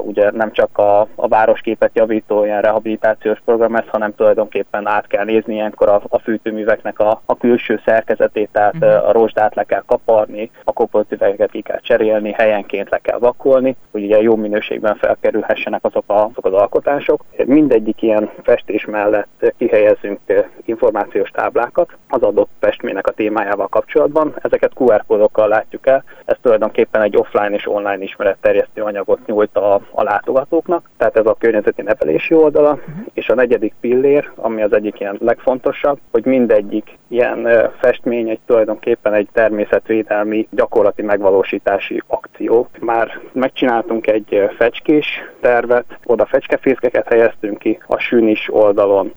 [0.00, 5.24] ugye nem csak a, a városképet javító ilyen rehabilitációs program ez, hanem tulajdonképpen át kell
[5.24, 9.08] nézni ilyenkor a, a fűtőműveknek a, a külső szerkezetét, tehát uh-huh.
[9.08, 14.04] a rozsdát le kell kaparni, a kopoltüvegeket ki kell cserélni, helyenként le kell vakolni, hogy
[14.04, 17.24] ugye jó minőségben felkerülhessenek azok, a, azok az alkotások.
[17.44, 20.18] Mindegyik ilyen festés mellett kihelyezünk
[20.64, 23.77] információs táblákat az adott festménynek a témájával kapcsolatban.
[24.42, 26.04] Ezeket QR kódokkal látjuk el.
[26.24, 30.90] Ez tulajdonképpen egy offline és online ismeretterjesztő anyagot nyújt a, a látogatóknak.
[30.96, 32.70] Tehát ez a környezeti nevelési oldala.
[32.70, 33.06] Uh-huh.
[33.14, 39.12] És a negyedik pillér, ami az egyik ilyen legfontosabb, hogy mindegyik ilyen festmény egy tulajdonképpen
[39.14, 42.68] egy természetvédelmi gyakorlati megvalósítási akció.
[42.80, 45.06] Már megcsináltunk egy fecskés
[45.40, 49.14] tervet, oda fecskefészkeket helyeztünk ki, a sűnis oldalon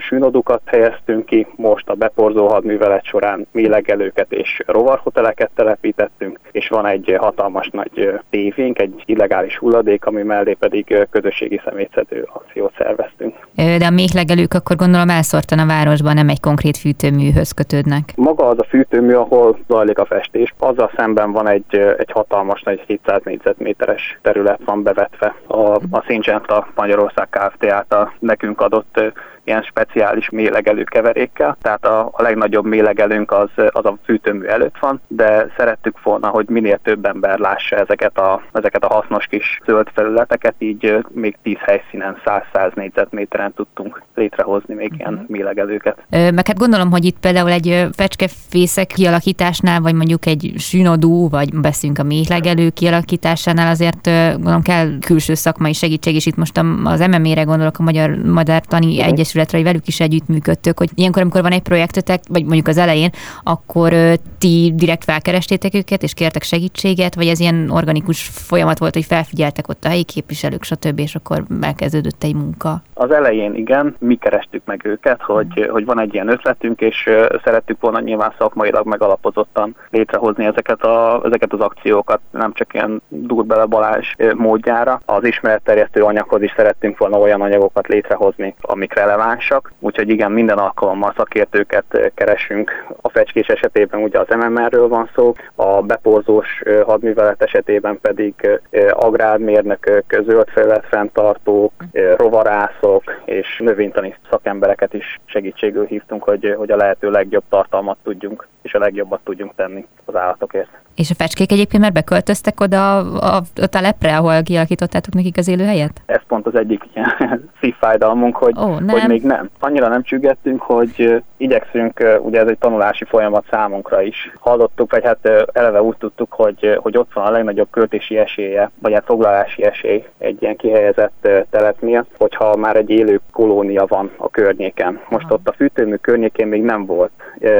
[0.00, 6.86] sűnodukat helyeztünk ki, most a beporzó hadművelet során méleg legelőket és rovarhoteleket telepítettünk, és van
[6.86, 13.34] egy hatalmas nagy tévénk, egy illegális hulladék, ami mellé pedig közösségi szemétszedő akciót szerveztünk.
[13.54, 18.12] De a méhlegelők akkor gondolom elszórtan a városban, nem egy konkrét fűtőműhöz kötődnek.
[18.16, 22.80] Maga az a fűtőmű, ahol zajlik a festés, azzal szemben van egy, egy hatalmas nagy
[22.86, 25.34] 700 négyzetméteres terület van bevetve.
[25.46, 27.64] A, a Syngenta Magyarország Kft.
[27.64, 29.00] által nekünk adott
[29.44, 35.00] ilyen speciális mélegelő keverékkel, tehát a, a legnagyobb mélegelőnk az, az a fűtőmű előtt van,
[35.08, 39.88] de szerettük volna, hogy minél több ember lássa ezeket a, ezeket a hasznos kis zöld
[39.94, 45.22] felületeket, így még 10 helyszínen 100-100 négyzetméteren tudtunk létrehozni még ilyen mhm.
[45.26, 45.98] mélegelőket.
[46.10, 51.60] Ö, meg hát gondolom, hogy itt például egy fecskefészek kialakításnál, vagy mondjuk egy sünodú, vagy
[51.60, 57.42] beszélünk a mélegelő kialakításánál azért gondolom kell külső szakmai segítség, és itt most az MMA-re
[57.42, 59.06] gondolok, a Magyar Magyar Tani uh-huh.
[59.06, 62.78] Egyes Egyesületre, hogy velük is együttműködtök, hogy ilyenkor, amikor van egy projektetek, vagy mondjuk az
[62.78, 63.10] elején,
[63.42, 63.92] akkor
[64.38, 69.68] ti direkt felkerestétek őket, és kértek segítséget, vagy ez ilyen organikus folyamat volt, hogy felfigyeltek
[69.68, 72.82] ott a helyi képviselők, stb., és akkor elkezdődött egy munka?
[72.94, 75.70] Az elején igen, mi kerestük meg őket, hogy, mm.
[75.70, 77.10] hogy van egy ilyen ötletünk, és
[77.44, 83.64] szerettük volna nyilván szakmailag megalapozottan létrehozni ezeket, a, ezeket az akciókat, nem csak ilyen durbele
[83.64, 85.00] Balázs módjára.
[85.04, 90.58] Az ismeretterjesztő anyaghoz is szerettünk volna olyan anyagokat létrehozni, amik releváns relevánsak, úgyhogy igen, minden
[90.58, 92.86] alkalommal szakértőket keresünk.
[93.00, 98.60] A fecskés esetében ugye az MMR-ről van szó, a beporzós hadművelet esetében pedig
[98.90, 101.72] agrármérnökök, zöldfelület fenntartók,
[102.16, 108.74] rovarászok és növénytani szakembereket is segítségül hívtunk, hogy, hogy a lehető legjobb tartalmat tudjunk és
[108.74, 110.83] a legjobbat tudjunk tenni az állatokért.
[110.94, 116.02] És a fecskék egyébként már beköltöztek oda a, a telepre, ahol kialakítottátok nekik az élőhelyet?
[116.06, 117.12] Ez pont az egyik ilyen
[117.60, 119.50] szívfájdalmunk, hogy, oh, hogy még nem.
[119.60, 124.32] Annyira nem csüggettünk, hogy igyekszünk, ugye ez egy tanulási folyamat számunkra is.
[124.40, 128.92] Hallottuk, vagy hát eleve úgy tudtuk, hogy, hogy ott van a legnagyobb költési esélye, vagy
[128.92, 134.30] hát foglalási esély egy ilyen kihelyezett telep miatt, hogyha már egy élő kolónia van a
[134.30, 135.00] környéken.
[135.08, 137.12] Most ott a fűtőmű környékén még nem volt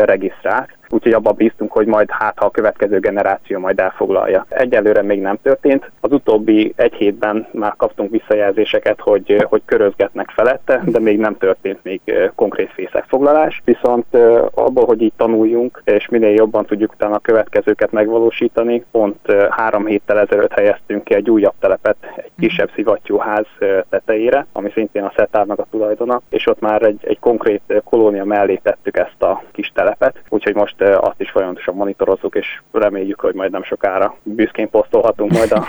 [0.05, 4.47] regisztrált, úgyhogy abban bíztunk, hogy majd hát, ha a következő generáció majd elfoglalja.
[4.49, 5.91] Egyelőre még nem történt.
[6.01, 11.79] Az utóbbi egy hétben már kaptunk visszajelzéseket, hogy, hogy körözgetnek felette, de még nem történt
[11.83, 12.01] még
[12.35, 13.63] konkrét fészekfoglalás.
[13.65, 14.15] Viszont
[14.55, 20.19] abból, hogy így tanuljunk, és minél jobban tudjuk utána a következőket megvalósítani, pont három héttel
[20.19, 23.47] ezelőtt helyeztünk ki egy újabb telepet, egy kisebb szivattyúház
[23.89, 28.61] tetejére, ami szintén a szetárnak a tulajdona, és ott már egy, egy konkrét kolónia mellé
[28.63, 33.51] tettük ezt a kis telepet, úgyhogy most azt is folyamatosan monitorozzuk, és reméljük, hogy majd
[33.51, 35.65] nem sokára büszkén posztolhatunk majd a,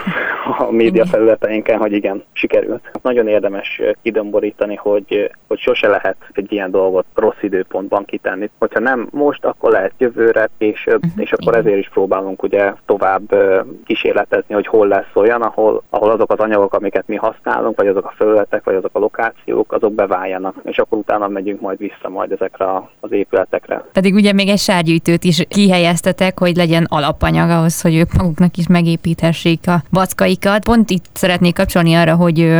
[0.58, 2.90] a média felületeinken, hogy igen, sikerült.
[3.02, 8.50] Nagyon érdemes kidomborítani, hogy, hogy sose lehet egy ilyen dolgot rossz időpontban kitenni.
[8.58, 11.10] Hogyha nem most, akkor lehet jövőre, és, uh-huh.
[11.16, 13.36] és akkor ezért is próbálunk ugye tovább
[13.84, 18.04] kísérletezni, hogy hol lesz olyan, ahol, ahol azok az anyagok, amiket mi használunk, vagy azok
[18.04, 22.32] a felületek, vagy azok a lokációk, azok beváljanak, és akkor utána megyünk majd vissza majd
[22.32, 22.66] ezekre
[23.00, 23.84] az épületekre.
[23.92, 28.56] Pedig ugye még egy sárgyűjtő építőt is kihelyeztetek, hogy legyen alapanyag ahhoz, hogy ők maguknak
[28.56, 30.64] is megépíthessék a vackaikat.
[30.64, 32.52] Pont itt szeretnék kapcsolni arra, hogy,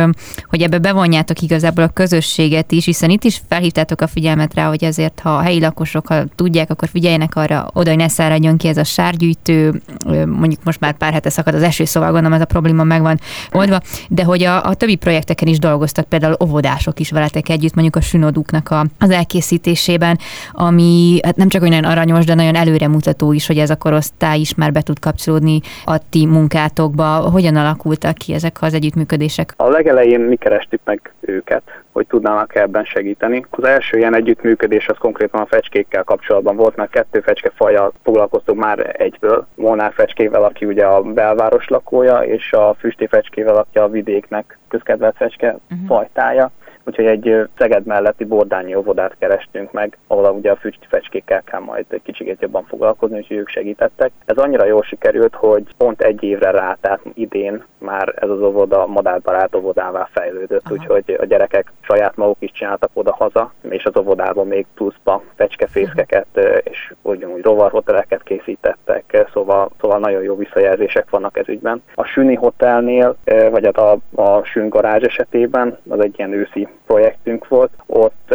[0.49, 4.85] hogy ebbe bevonjátok igazából a közösséget is, hiszen itt is felhívtátok a figyelmet rá, hogy
[4.85, 8.67] azért, ha a helyi lakosok ha tudják, akkor figyeljenek arra, oda, hogy ne száradjon ki
[8.67, 9.81] ez a sárgyűjtő,
[10.25, 13.19] mondjuk most már pár hete szakad az eső, szóval gondolom ez a probléma megvan
[13.51, 17.95] oldva, de hogy a, a többi projekteken is dolgoztak, például óvodások is veletek együtt, mondjuk
[17.95, 20.19] a sünoduknak a, az elkészítésében,
[20.51, 24.55] ami hát nem csak olyan aranyos, de nagyon előremutató is, hogy ez a korosztály is
[24.55, 27.05] már be tud kapcsolódni a ti munkátokba.
[27.05, 29.53] Hogyan alakultak ki ezek az együttműködések?
[29.57, 33.45] A legelején mi kerestük meg őket, hogy tudnának ebben segíteni.
[33.49, 38.95] Az első ilyen együttműködés az konkrétan a fecskékkel kapcsolatban volt, mert kettő fecskefajjal foglalkoztunk már
[38.97, 39.47] egyből.
[39.55, 45.15] Molnár fecskével, aki ugye a belváros lakója, és a füsté fecskével, aki a vidéknek közkedvelt
[45.15, 45.87] fecske uh-huh.
[45.87, 46.51] fajtája
[46.87, 51.85] úgyhogy egy Szeged melletti bordányi óvodát kerestünk meg, ahol ugye a füsti fecskékkel kell majd
[51.89, 54.11] egy kicsit jobban foglalkozni, és ők segítettek.
[54.25, 58.85] Ez annyira jól sikerült, hogy pont egy évre rá, tehát idén már ez az óvoda
[58.85, 60.73] madárbarát óvodává fejlődött, Aha.
[60.73, 66.27] úgyhogy a gyerekek saját maguk is csináltak oda-haza, és az óvodában még pluszba fecskefészkeket
[66.63, 71.83] és ugyanúgy rovarhoteleket készítettek, szóval, szóval nagyon jó visszajelzések vannak ez ügyben.
[71.95, 77.47] A Süni Hotelnél, vagy hát a, a Sün garázs esetében, az egy ilyen őszi projektünk
[77.47, 78.33] volt, ott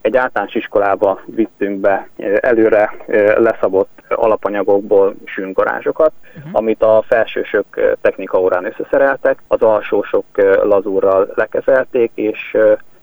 [0.00, 2.08] egy általános iskolába vittünk be
[2.40, 2.96] előre
[3.36, 6.50] leszabott alapanyagokból sűngarázsokat, uh-huh.
[6.52, 10.24] amit a felsősök technika órán összeszereltek, az alsósok
[10.62, 12.56] lazúrral lekezelték, és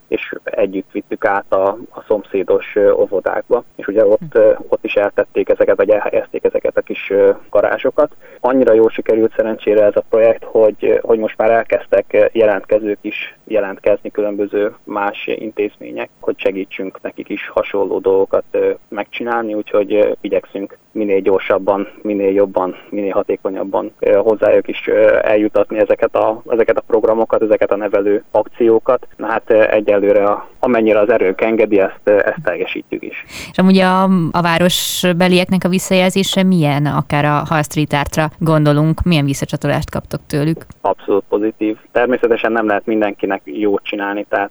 [0.08, 4.38] és együtt vittük át a, a szomszédos óvodákba, és ugye ott,
[4.68, 7.12] ott is eltették ezeket, vagy elhelyezték ezeket a kis
[7.50, 8.16] garázsokat.
[8.40, 14.10] Annyira jól sikerült szerencsére ez a projekt, hogy, hogy most már elkezdtek jelentkezők is jelentkezni
[14.10, 18.44] különböző más intézmények, hogy segítsünk nekik is hasonló dolgokat
[18.88, 24.86] megcsinálni, úgyhogy igyekszünk minél gyorsabban, minél jobban, minél hatékonyabban hozzájuk is
[25.22, 29.06] eljutatni ezeket a, ezeket a programokat, ezeket a nevelő akciókat.
[29.16, 29.50] Na hát
[29.96, 33.24] egyelőre amennyire az erők engedi, ezt, ezt teljesítjük is.
[33.50, 39.24] És amúgy a, a városbelieknek a visszajelzése milyen, akár a Hall Street Artra gondolunk, milyen
[39.24, 40.66] visszacsatolást kaptok tőlük?
[40.80, 41.76] Abszolút pozitív.
[41.92, 44.50] Természetesen nem lehet mindenkinek jót csinálni, tehát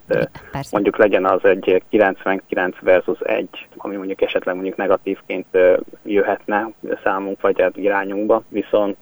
[0.51, 0.69] Persze.
[0.71, 5.45] mondjuk legyen az egy 99 versus 1, ami mondjuk esetleg mondjuk negatívként
[6.03, 6.69] jöhetne
[7.03, 8.97] számunk vagy hát irányunkba, viszont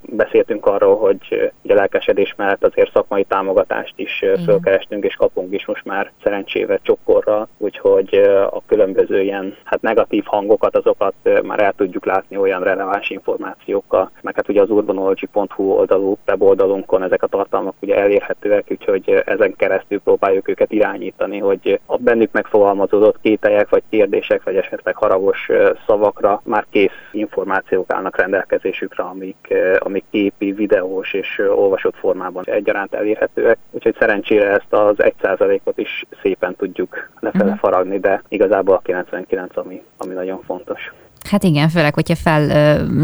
[0.00, 5.84] beszéltünk arról, hogy a lelkesedés mellett azért szakmai támogatást is fölkerestünk, és kapunk is most
[5.86, 8.14] már szerencsével csokorra, úgyhogy
[8.50, 14.34] a különböző ilyen hát negatív hangokat, azokat már el tudjuk látni olyan releváns információkkal, meg
[14.34, 20.48] hát ugye az urbanology.hu oldalú weboldalunkon ezek a tartalmak ugye elérhetőek, úgyhogy ezen keresztül próbáljuk
[20.48, 25.48] őket irányítani, hogy a bennük megfogalmazódott kételyek, vagy kérdések, vagy esetleg haragos
[25.86, 33.58] szavakra már kész információk állnak rendelkezésükre, amik, amik képi, videós és olvasott formában egyaránt elérhetőek.
[33.70, 37.58] Úgyhogy szerencsére ezt az 1%-ot is szépen tudjuk lefele mhm.
[37.58, 40.92] faragni, de igazából a 99, ami, ami nagyon fontos.
[41.30, 42.46] Hát igen, főleg, hogyha fel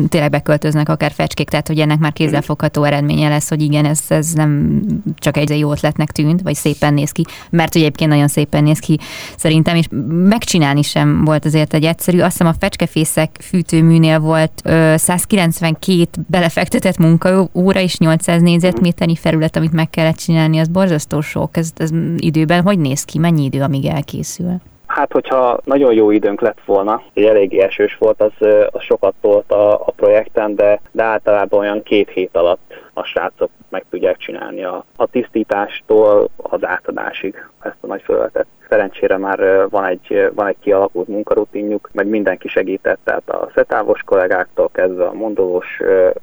[0.09, 4.33] tényleg beköltöznek akár fecskék, tehát hogy ennek már kézzelfogható eredménye lesz, hogy igen, ez, ez
[4.33, 4.81] nem
[5.17, 8.79] csak egy jó ötletnek tűnt, vagy szépen néz ki, mert ugye egyébként nagyon szépen néz
[8.79, 8.99] ki
[9.37, 12.21] szerintem, és megcsinálni sem volt azért egy egyszerű.
[12.21, 19.73] Azt hiszem a fecskefészek fűtőműnél volt ö, 192 belefektetett munkaóra és 800 négyzetméternyi felület, amit
[19.73, 21.57] meg kellett csinálni, az borzasztó sok.
[21.57, 23.19] Ez, ez időben hogy néz ki?
[23.19, 24.61] Mennyi idő, amíg elkészül?
[24.95, 28.33] Hát, hogyha nagyon jó időnk lett volna, hogy eléggé esős volt, az,
[28.71, 33.51] az sokat tolt a, a projekten, de, de általában olyan két hét alatt a srácok
[33.69, 38.47] meg tudják csinálni a, a tisztítástól az átadásig ezt a nagy felületet.
[38.73, 44.71] Szerencsére már van egy, van egy kialakult munkarutinjuk, meg mindenki segített, tehát a szetávos kollégáktól
[44.73, 45.81] kezdve a mondolós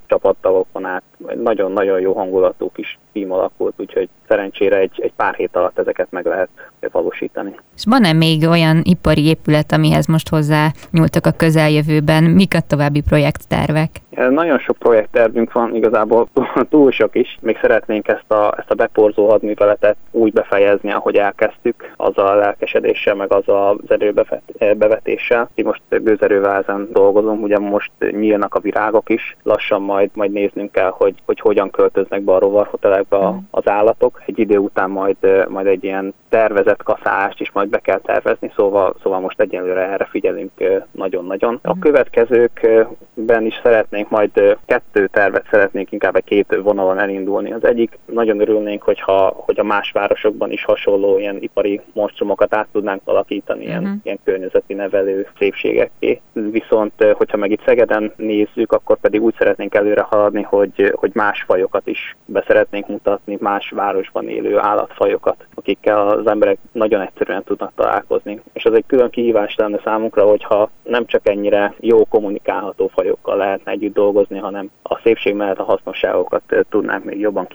[0.08, 1.04] csapattagokon át
[1.44, 6.26] nagyon-nagyon jó hangulatú kis tím alakult, úgyhogy szerencsére egy, egy pár hét alatt ezeket meg
[6.26, 6.50] lehet
[6.92, 7.56] valósítani.
[7.76, 12.24] És van-e még olyan ipari épület, amihez most hozzá nyúltak a közeljövőben?
[12.24, 13.90] Mik a további projekttervek?
[14.10, 16.28] Nagyon sok projekttervünk van, igazából
[16.70, 17.38] túl sok is.
[17.42, 23.16] Még szeretnénk ezt a, ezt a beporzó hadműveletet úgy befejezni, ahogy elkezdtük, az a lelkesedéssel,
[23.16, 23.78] meg az az
[24.58, 25.50] erőbevetéssel.
[25.54, 30.72] Én most gőzerővel ezen dolgozom, ugye most nyílnak a virágok is, lassan majd, majd néznünk
[30.72, 33.38] kell, hogy, hogy hogyan költöznek be a rovarhotelekbe mm.
[33.52, 34.22] az állatok.
[34.26, 35.18] Egy idő után majd,
[35.48, 40.06] majd egy ilyen tervezett kaszálást is majd be kell tervezni, szóval, szóval most egyelőre erre
[40.06, 40.52] figyelünk
[40.92, 41.60] nagyon-nagyon.
[41.64, 41.80] A mm.
[41.80, 47.52] következőkben is szeretnénk majd kettő tervet szeretnénk inkább egy két vonalon elindulni.
[47.52, 51.82] Az egyik nagyon örülnénk, hogyha, hogy a más városokban is hasonló ilyen ipari
[52.30, 53.98] monstrumokat át tudnánk alakítani, ilyen, uh-huh.
[54.04, 56.22] ilyen környezeti nevelő szépségekké.
[56.34, 61.44] Viszont, hogyha meg itt Szegeden nézzük, akkor pedig úgy szeretnénk előre haladni, hogy, hogy más
[61.48, 68.42] fajokat is beszeretnénk mutatni, más városban élő állatfajokat, akikkel az emberek nagyon egyszerűen tudnak találkozni.
[68.54, 73.72] És ez egy külön kihívás lenne számunkra, hogyha nem csak ennyire jó kommunikálható fajokkal lehetne
[73.72, 77.48] együtt dolgozni, hanem a szépség mellett a hasznosságokat tudnánk még jobban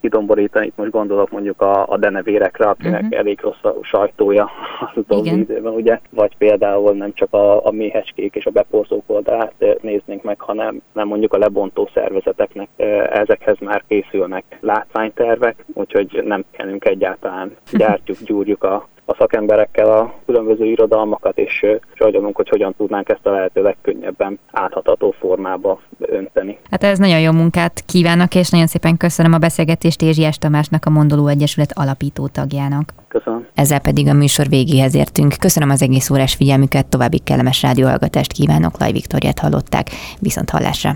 [0.00, 0.66] kidomborítani.
[0.66, 3.18] Itt most gondolok mondjuk a, a denevérekre, akinek uh-huh.
[3.18, 3.74] elég rossz a
[4.06, 4.50] sajtója
[4.80, 6.00] az utóbbi időben, ugye?
[6.10, 11.06] Vagy például nem csak a, a méhecskék és a beporzók oldalát néznénk meg, hanem nem
[11.06, 12.68] mondjuk a lebontó szervezeteknek
[13.10, 20.64] ezekhez már készülnek látványtervek, úgyhogy nem kellünk egyáltalán gyártjuk, gyúrjuk a a szakemberekkel a különböző
[20.64, 26.58] irodalmakat, és agyalunk, hogy hogyan tudnánk ezt a lehető legkönnyebben áthatható formába önteni.
[26.70, 30.90] Hát ez nagyon jó munkát kívánok, és nagyon szépen köszönöm a beszélgetést Ézsiás Tamásnak, a
[30.90, 32.94] Mondoló Egyesület alapító tagjának.
[33.08, 33.46] Köszönöm.
[33.54, 35.34] Ezzel pedig a műsor végéhez értünk.
[35.40, 39.86] Köszönöm az egész órás figyelmüket, további kellemes rádióhallgatást kívánok, Laj Viktoriát hallották.
[40.20, 40.90] Viszont hallásra!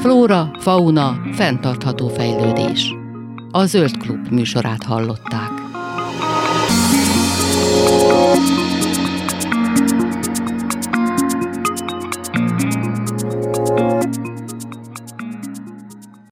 [0.00, 2.94] Flóra, fauna, fenntartható fejlődés.
[3.50, 5.50] A Zöld Klub műsorát hallották.